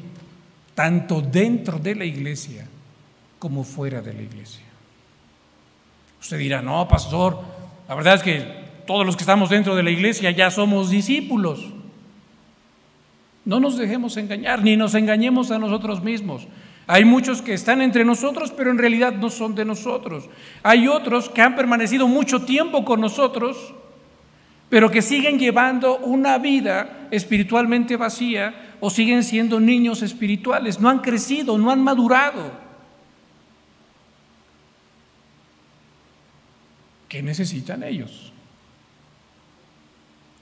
tanto 0.74 1.20
dentro 1.20 1.78
de 1.78 1.94
la 1.94 2.04
iglesia 2.04 2.66
como 3.38 3.64
fuera 3.64 4.00
de 4.02 4.14
la 4.14 4.22
iglesia. 4.22 4.64
Usted 6.20 6.38
dirá, 6.38 6.60
no, 6.60 6.88
pastor, 6.88 7.40
la 7.88 7.94
verdad 7.94 8.16
es 8.16 8.22
que 8.22 8.57
todos 8.88 9.04
los 9.04 9.16
que 9.16 9.22
estamos 9.22 9.50
dentro 9.50 9.76
de 9.76 9.82
la 9.82 9.90
iglesia 9.90 10.30
ya 10.30 10.50
somos 10.50 10.88
discípulos. 10.88 11.60
No 13.44 13.60
nos 13.60 13.76
dejemos 13.76 14.16
engañar, 14.16 14.64
ni 14.64 14.78
nos 14.78 14.94
engañemos 14.94 15.50
a 15.50 15.58
nosotros 15.58 16.02
mismos. 16.02 16.48
Hay 16.86 17.04
muchos 17.04 17.42
que 17.42 17.52
están 17.52 17.82
entre 17.82 18.06
nosotros, 18.06 18.50
pero 18.50 18.70
en 18.70 18.78
realidad 18.78 19.12
no 19.12 19.28
son 19.28 19.54
de 19.54 19.66
nosotros. 19.66 20.30
Hay 20.62 20.88
otros 20.88 21.28
que 21.28 21.42
han 21.42 21.54
permanecido 21.54 22.08
mucho 22.08 22.46
tiempo 22.46 22.86
con 22.86 23.02
nosotros, 23.02 23.74
pero 24.70 24.90
que 24.90 25.02
siguen 25.02 25.38
llevando 25.38 25.98
una 25.98 26.38
vida 26.38 27.08
espiritualmente 27.10 27.98
vacía 27.98 28.76
o 28.80 28.88
siguen 28.88 29.22
siendo 29.22 29.60
niños 29.60 30.00
espirituales, 30.00 30.80
no 30.80 30.88
han 30.88 31.00
crecido, 31.00 31.58
no 31.58 31.70
han 31.70 31.84
madurado. 31.84 32.52
¿Qué 37.06 37.22
necesitan 37.22 37.82
ellos? 37.82 38.32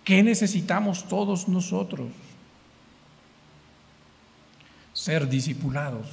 ¿Qué 0.06 0.22
necesitamos 0.22 1.08
todos 1.08 1.48
nosotros? 1.48 2.06
Ser 4.92 5.28
discipulados. 5.28 6.06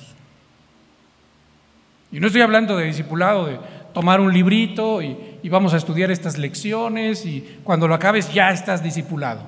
Y 2.11 2.19
no 2.19 2.25
estoy 2.25 2.41
hablando 2.41 2.75
de 2.75 2.85
discipulado, 2.85 3.45
de 3.45 3.59
tomar 3.93 4.19
un 4.19 4.33
librito 4.33 5.03
y, 5.03 5.37
y, 5.43 5.49
vamos 5.49 5.75
a 5.75 5.77
estudiar 5.77 6.09
estas 6.09 6.39
lecciones 6.39 7.23
y 7.27 7.59
cuando 7.63 7.87
lo 7.87 7.93
acabes 7.93 8.33
ya 8.33 8.49
estás 8.49 8.81
discipulado. 8.81 9.43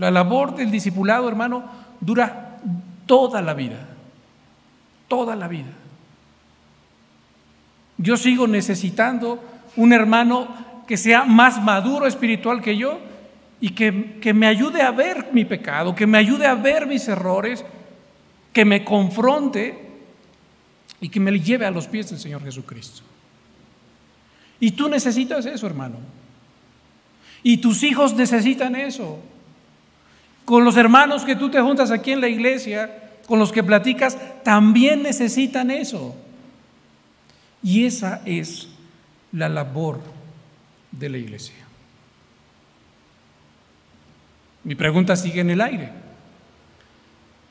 La 0.00 0.10
labor 0.10 0.56
del 0.56 0.72
discipulado, 0.72 1.28
hermano, 1.28 1.62
dura 2.00 2.58
toda 3.06 3.40
la 3.40 3.54
vida, 3.54 3.86
toda 5.06 5.36
la 5.36 5.46
vida. 5.46 5.70
Yo 7.98 8.16
sigo 8.16 8.48
necesitando 8.48 9.40
un 9.76 9.92
hermano 9.92 10.61
que 10.86 10.96
sea 10.96 11.24
más 11.24 11.62
maduro 11.62 12.06
espiritual 12.06 12.60
que 12.60 12.76
yo 12.76 12.98
y 13.60 13.70
que, 13.70 14.18
que 14.20 14.34
me 14.34 14.46
ayude 14.46 14.82
a 14.82 14.90
ver 14.90 15.28
mi 15.32 15.44
pecado, 15.44 15.94
que 15.94 16.06
me 16.06 16.18
ayude 16.18 16.46
a 16.46 16.54
ver 16.54 16.86
mis 16.86 17.06
errores, 17.08 17.64
que 18.52 18.64
me 18.64 18.84
confronte 18.84 19.78
y 21.00 21.08
que 21.08 21.20
me 21.20 21.38
lleve 21.38 21.66
a 21.66 21.70
los 21.70 21.86
pies 21.86 22.10
del 22.10 22.18
Señor 22.18 22.42
Jesucristo. 22.42 23.02
Y 24.60 24.72
tú 24.72 24.88
necesitas 24.88 25.46
eso, 25.46 25.66
hermano. 25.66 25.96
Y 27.42 27.58
tus 27.58 27.82
hijos 27.82 28.14
necesitan 28.14 28.76
eso 28.76 29.18
con 30.44 30.64
los 30.64 30.76
hermanos 30.76 31.24
que 31.24 31.36
tú 31.36 31.50
te 31.50 31.60
juntas 31.60 31.90
aquí 31.90 32.12
en 32.12 32.20
la 32.20 32.28
iglesia, 32.28 33.10
con 33.26 33.38
los 33.38 33.52
que 33.52 33.62
platicas, 33.62 34.18
también 34.42 35.02
necesitan 35.02 35.70
eso. 35.70 36.14
Y 37.62 37.84
esa 37.84 38.22
es 38.24 38.68
la 39.30 39.48
labor 39.48 40.00
de 40.92 41.08
la 41.08 41.18
iglesia. 41.18 41.56
Mi 44.64 44.74
pregunta 44.74 45.16
sigue 45.16 45.40
en 45.40 45.50
el 45.50 45.60
aire. 45.60 45.90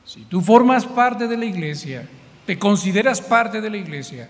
Si 0.04 0.24
tú 0.24 0.40
formas 0.40 0.86
parte 0.86 1.28
de 1.28 1.36
la 1.36 1.44
iglesia 1.44 2.08
te 2.46 2.58
consideras 2.58 3.20
parte 3.20 3.60
de 3.60 3.70
la 3.70 3.76
iglesia, 3.76 4.28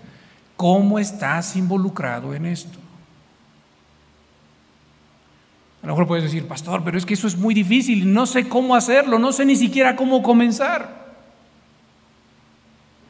¿cómo 0.55 0.99
estás 0.99 1.55
involucrado 1.55 2.33
en 2.33 2.45
esto? 2.45 2.77
A 5.81 5.87
lo 5.87 5.93
mejor 5.93 6.07
puedes 6.07 6.23
decir, 6.23 6.47
pastor, 6.47 6.83
pero 6.83 6.97
es 6.97 7.05
que 7.05 7.15
eso 7.15 7.27
es 7.27 7.35
muy 7.35 7.53
difícil, 7.53 8.13
no 8.13 8.25
sé 8.25 8.47
cómo 8.47 8.75
hacerlo, 8.75 9.19
no 9.19 9.31
sé 9.31 9.45
ni 9.45 9.55
siquiera 9.55 9.95
cómo 9.95 10.21
comenzar. 10.21 11.03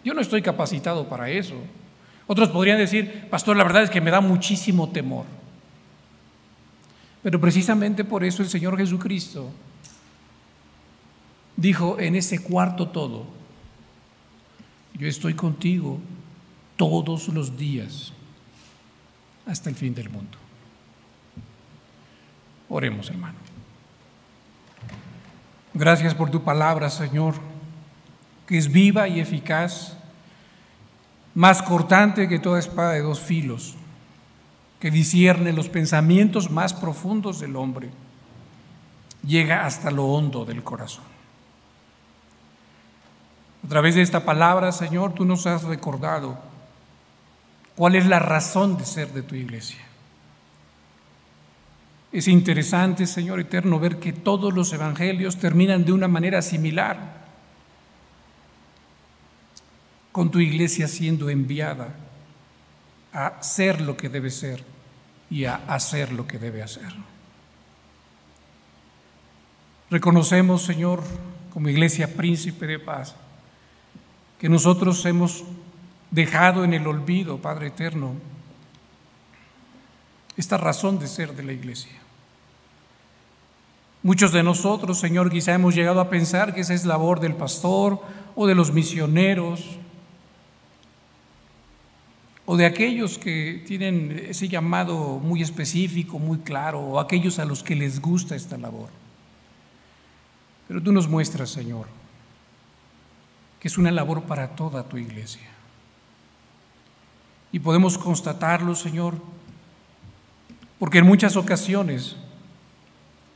Yo 0.04 0.14
no 0.14 0.22
estoy 0.22 0.42
capacitado 0.42 1.08
para 1.08 1.30
eso. 1.30 1.56
Otros 2.26 2.50
podrían 2.50 2.78
decir, 2.78 3.28
pastor, 3.30 3.58
la 3.58 3.64
verdad 3.64 3.84
es 3.84 3.90
que 3.90 4.02
me 4.02 4.12
da 4.12 4.22
muchísimo 4.22 4.90
temor. 4.90 5.26
Pero 7.24 7.40
precisamente 7.40 8.04
por 8.04 8.24
eso 8.24 8.44
el 8.44 8.50
Señor 8.50 8.78
Jesucristo 8.78 9.50
dijo 11.56 11.98
en 12.00 12.16
ese 12.16 12.40
cuarto 12.40 12.90
todo, 12.90 13.26
yo 14.94 15.08
estoy 15.08 15.34
contigo 15.34 16.00
todos 16.76 17.30
los 17.30 17.58
días 17.58 18.14
hasta 19.46 19.70
el 19.70 19.76
fin 19.76 19.96
del 19.96 20.10
mundo. 20.10 20.38
Oremos, 22.70 23.10
hermano. 23.10 23.36
Gracias 25.74 26.14
por 26.14 26.30
tu 26.30 26.44
palabra, 26.44 26.90
Señor, 26.90 27.36
que 28.48 28.58
es 28.58 28.72
viva 28.72 29.08
y 29.08 29.20
eficaz, 29.20 29.98
más 31.34 31.62
cortante 31.64 32.28
que 32.28 32.38
toda 32.38 32.60
espada 32.60 32.92
de 32.92 33.02
dos 33.02 33.20
filos, 33.20 33.76
que 34.84 34.92
discierne 34.92 35.54
los 35.54 35.70
pensamientos 35.70 36.52
más 36.52 36.74
profundos 36.74 37.40
del 37.40 37.56
hombre, 37.56 37.90
llega 39.26 39.66
hasta 39.66 39.90
lo 39.90 40.08
hondo 40.08 40.44
del 40.44 40.62
corazón. 40.62 41.06
A 43.64 43.70
través 43.70 43.96
de 43.96 44.02
esta 44.02 44.26
palabra, 44.26 44.74
Señor, 44.74 45.14
tú 45.14 45.24
nos 45.24 45.48
has 45.48 45.64
recordado 45.64 46.38
cuál 47.78 47.96
es 47.96 48.08
la 48.08 48.20
razón 48.20 48.78
de 48.78 48.84
ser 48.84 49.14
de 49.14 49.22
tu 49.22 49.36
iglesia. 49.36 49.80
Es 52.12 52.28
interesante, 52.28 53.08
Señor 53.08 53.40
eterno, 53.40 53.80
ver 53.80 54.00
que 54.02 54.12
todos 54.12 54.54
los 54.54 54.74
evangelios 54.74 55.38
terminan 55.38 55.86
de 55.86 55.94
una 55.94 56.10
manera 56.10 56.42
similar, 56.42 57.24
con 60.12 60.30
tu 60.30 60.42
iglesia 60.42 60.90
siendo 60.90 61.30
enviada 61.30 61.96
a 63.14 63.42
ser 63.42 63.80
lo 63.80 63.96
que 63.96 64.10
debe 64.10 64.30
ser 64.30 64.73
y 65.34 65.46
a 65.46 65.56
hacer 65.68 66.14
lo 66.14 66.28
que 66.28 66.38
debe 66.38 66.62
hacer. 66.62 66.94
Reconocemos, 69.90 70.62
Señor, 70.62 71.02
como 71.52 71.70
iglesia 71.70 72.16
príncipe 72.16 72.68
de 72.68 72.78
paz, 72.78 73.16
que 74.38 74.48
nosotros 74.48 75.04
hemos 75.08 75.44
dejado 76.12 76.64
en 76.64 76.76
el 76.76 76.86
olvido, 76.86 77.40
Padre 77.40 77.68
Eterno, 77.68 78.14
esta 80.38 80.58
razón 80.58 81.00
de 81.00 81.08
ser 81.08 81.36
de 81.36 81.42
la 81.42 81.54
iglesia. 81.54 82.00
Muchos 84.04 84.34
de 84.34 84.44
nosotros, 84.44 85.00
Señor, 85.00 85.32
quizá 85.32 85.56
hemos 85.56 85.74
llegado 85.74 86.00
a 86.00 86.12
pensar 86.12 86.54
que 86.54 86.62
esa 86.62 86.76
es 86.76 86.86
labor 86.86 87.20
del 87.20 87.34
pastor 87.34 88.00
o 88.36 88.46
de 88.46 88.54
los 88.54 88.72
misioneros 88.72 89.80
o 92.46 92.58
de 92.58 92.66
aquellos 92.66 93.18
que 93.18 93.64
tienen 93.66 94.26
ese 94.28 94.50
llamado 94.50 95.20
muy 95.20 95.42
específico, 95.42 96.20
muy 96.20 96.40
claro, 96.40 96.82
o 96.82 97.00
aquellos 97.00 97.40
a 97.40 97.46
los 97.46 97.64
que 97.64 97.76
les 97.76 98.02
gusta 98.02 98.36
esta 98.36 98.58
labor. 98.58 98.90
Pero 100.68 100.82
tú 100.82 100.92
nos 100.92 101.08
muestras, 101.08 101.50
Señor, 101.50 101.88
que 103.60 103.68
es 103.70 103.78
una 103.78 103.92
labor 103.92 104.24
para 104.24 104.50
toda 104.56 104.84
tu 104.84 104.98
iglesia. 104.98 105.50
Y 107.52 107.60
podemos 107.60 107.98
constatarlo, 107.98 108.76
Señor, 108.76 109.16
porque 110.80 110.98
en 110.98 111.06
muchas 111.06 111.38
ocasiones 111.38 112.18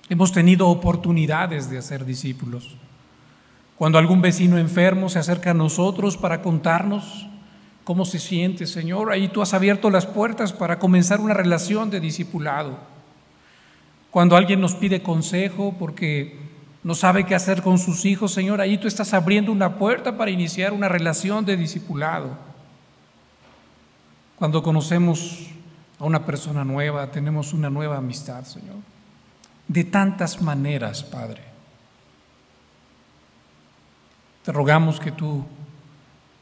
hemos 0.09 0.33
tenido 0.33 0.67
oportunidades 0.67 1.69
de 1.69 1.77
hacer 1.77 2.03
discípulos. 2.03 2.75
Cuando 3.77 3.99
algún 3.99 4.21
vecino 4.21 4.57
enfermo 4.57 5.07
se 5.07 5.19
acerca 5.19 5.51
a 5.51 5.53
nosotros 5.53 6.17
para 6.17 6.41
contarnos 6.41 7.27
cómo 7.87 8.03
se 8.03 8.19
siente, 8.19 8.67
Señor, 8.67 9.13
ahí 9.13 9.29
tú 9.29 9.41
has 9.41 9.53
abierto 9.53 9.89
las 9.89 10.05
puertas 10.05 10.51
para 10.51 10.77
comenzar 10.77 11.21
una 11.21 11.33
relación 11.33 11.89
de 11.89 12.01
discipulado. 12.01 12.77
Cuando 14.11 14.35
alguien 14.35 14.59
nos 14.59 14.75
pide 14.75 15.01
consejo 15.01 15.73
porque 15.79 16.37
no 16.83 16.95
sabe 16.95 17.25
qué 17.25 17.33
hacer 17.33 17.61
con 17.61 17.79
sus 17.79 18.03
hijos, 18.03 18.33
Señor, 18.33 18.59
ahí 18.59 18.77
tú 18.77 18.89
estás 18.89 19.13
abriendo 19.13 19.53
una 19.53 19.77
puerta 19.77 20.17
para 20.17 20.29
iniciar 20.29 20.73
una 20.73 20.89
relación 20.89 21.45
de 21.45 21.55
discipulado. 21.55 22.37
Cuando 24.35 24.61
conocemos 24.61 25.47
a 25.97 26.03
una 26.03 26.25
persona 26.25 26.65
nueva, 26.65 27.09
tenemos 27.09 27.53
una 27.53 27.69
nueva 27.69 27.99
amistad, 27.99 28.43
Señor. 28.43 28.75
De 29.65 29.85
tantas 29.85 30.41
maneras, 30.41 31.05
Padre. 31.05 31.41
Te 34.43 34.51
rogamos 34.51 34.99
que 34.99 35.13
tú 35.13 35.45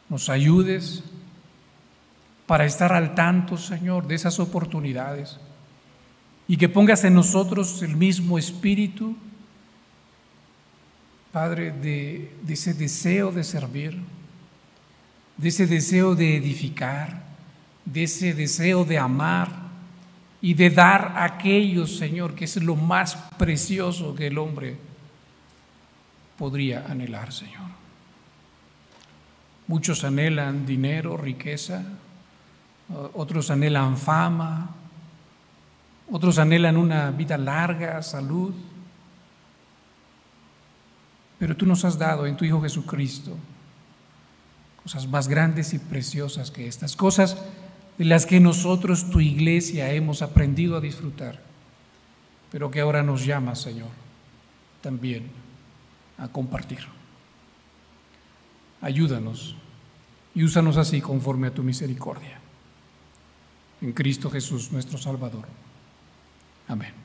nos 0.09 0.27
ayudes 0.29 1.03
para 2.45 2.65
estar 2.65 2.93
al 2.93 3.15
tanto, 3.15 3.57
Señor, 3.57 4.07
de 4.07 4.15
esas 4.15 4.39
oportunidades 4.39 5.39
y 6.47 6.57
que 6.57 6.69
pongas 6.69 7.03
en 7.03 7.15
nosotros 7.15 7.81
el 7.81 7.95
mismo 7.95 8.37
espíritu 8.37 9.15
Padre, 11.35 11.73
de, 11.73 12.31
ese 12.47 12.73
deseo 12.73 13.29
de 13.29 13.43
servir, 13.43 13.99
de 15.35 15.49
ese 15.49 15.67
deseo 15.67 16.15
de 16.15 16.37
edificar, 16.37 17.23
de 17.83 18.03
ese 18.03 18.33
deseo 18.33 18.85
de 18.85 18.97
amar 18.97 19.49
y 20.41 20.53
de 20.53 20.69
dar 20.69 21.11
a 21.13 21.25
aquellos, 21.25 21.97
Señor, 21.97 22.35
que 22.35 22.45
es 22.45 22.55
lo 22.63 22.77
más 22.77 23.17
precioso 23.37 24.15
que 24.15 24.27
el 24.27 24.37
hombre 24.37 24.77
podría 26.37 26.85
anhelar, 26.87 27.33
Señor. 27.33 27.67
Muchos 29.67 30.05
anhelan 30.05 30.65
dinero, 30.65 31.17
riqueza, 31.17 31.83
otros 33.13 33.49
anhelan 33.49 33.97
fama, 33.97 34.69
otros 36.11 36.37
anhelan 36.37 36.77
una 36.77 37.11
vida 37.11 37.37
larga, 37.37 38.01
salud. 38.01 38.53
Pero 41.39 41.55
tú 41.55 41.65
nos 41.65 41.83
has 41.83 41.97
dado 41.97 42.25
en 42.25 42.37
tu 42.37 42.45
Hijo 42.45 42.61
Jesucristo 42.61 43.37
cosas 44.85 45.07
más 45.07 45.27
grandes 45.27 45.73
y 45.73 45.79
preciosas 45.79 46.51
que 46.51 46.67
estas, 46.67 46.95
cosas 46.95 47.37
de 47.97 48.05
las 48.05 48.27
que 48.27 48.39
nosotros, 48.39 49.09
tu 49.09 49.19
iglesia, 49.19 49.91
hemos 49.91 50.21
aprendido 50.21 50.77
a 50.77 50.79
disfrutar, 50.79 51.41
pero 52.51 52.69
que 52.69 52.81
ahora 52.81 53.01
nos 53.01 53.25
llama, 53.25 53.55
Señor, 53.55 53.89
también 54.81 55.23
a 56.19 56.27
compartir. 56.27 56.81
Ayúdanos 58.79 59.55
y 60.35 60.43
úsanos 60.43 60.77
así 60.77 61.01
conforme 61.01 61.47
a 61.47 61.53
tu 61.53 61.63
misericordia. 61.63 62.44
En 63.85 63.93
Cristo 63.93 64.31
Jesús, 64.31 64.71
nuestro 64.71 64.97
Salvador. 64.97 65.45
Amén. 66.67 67.04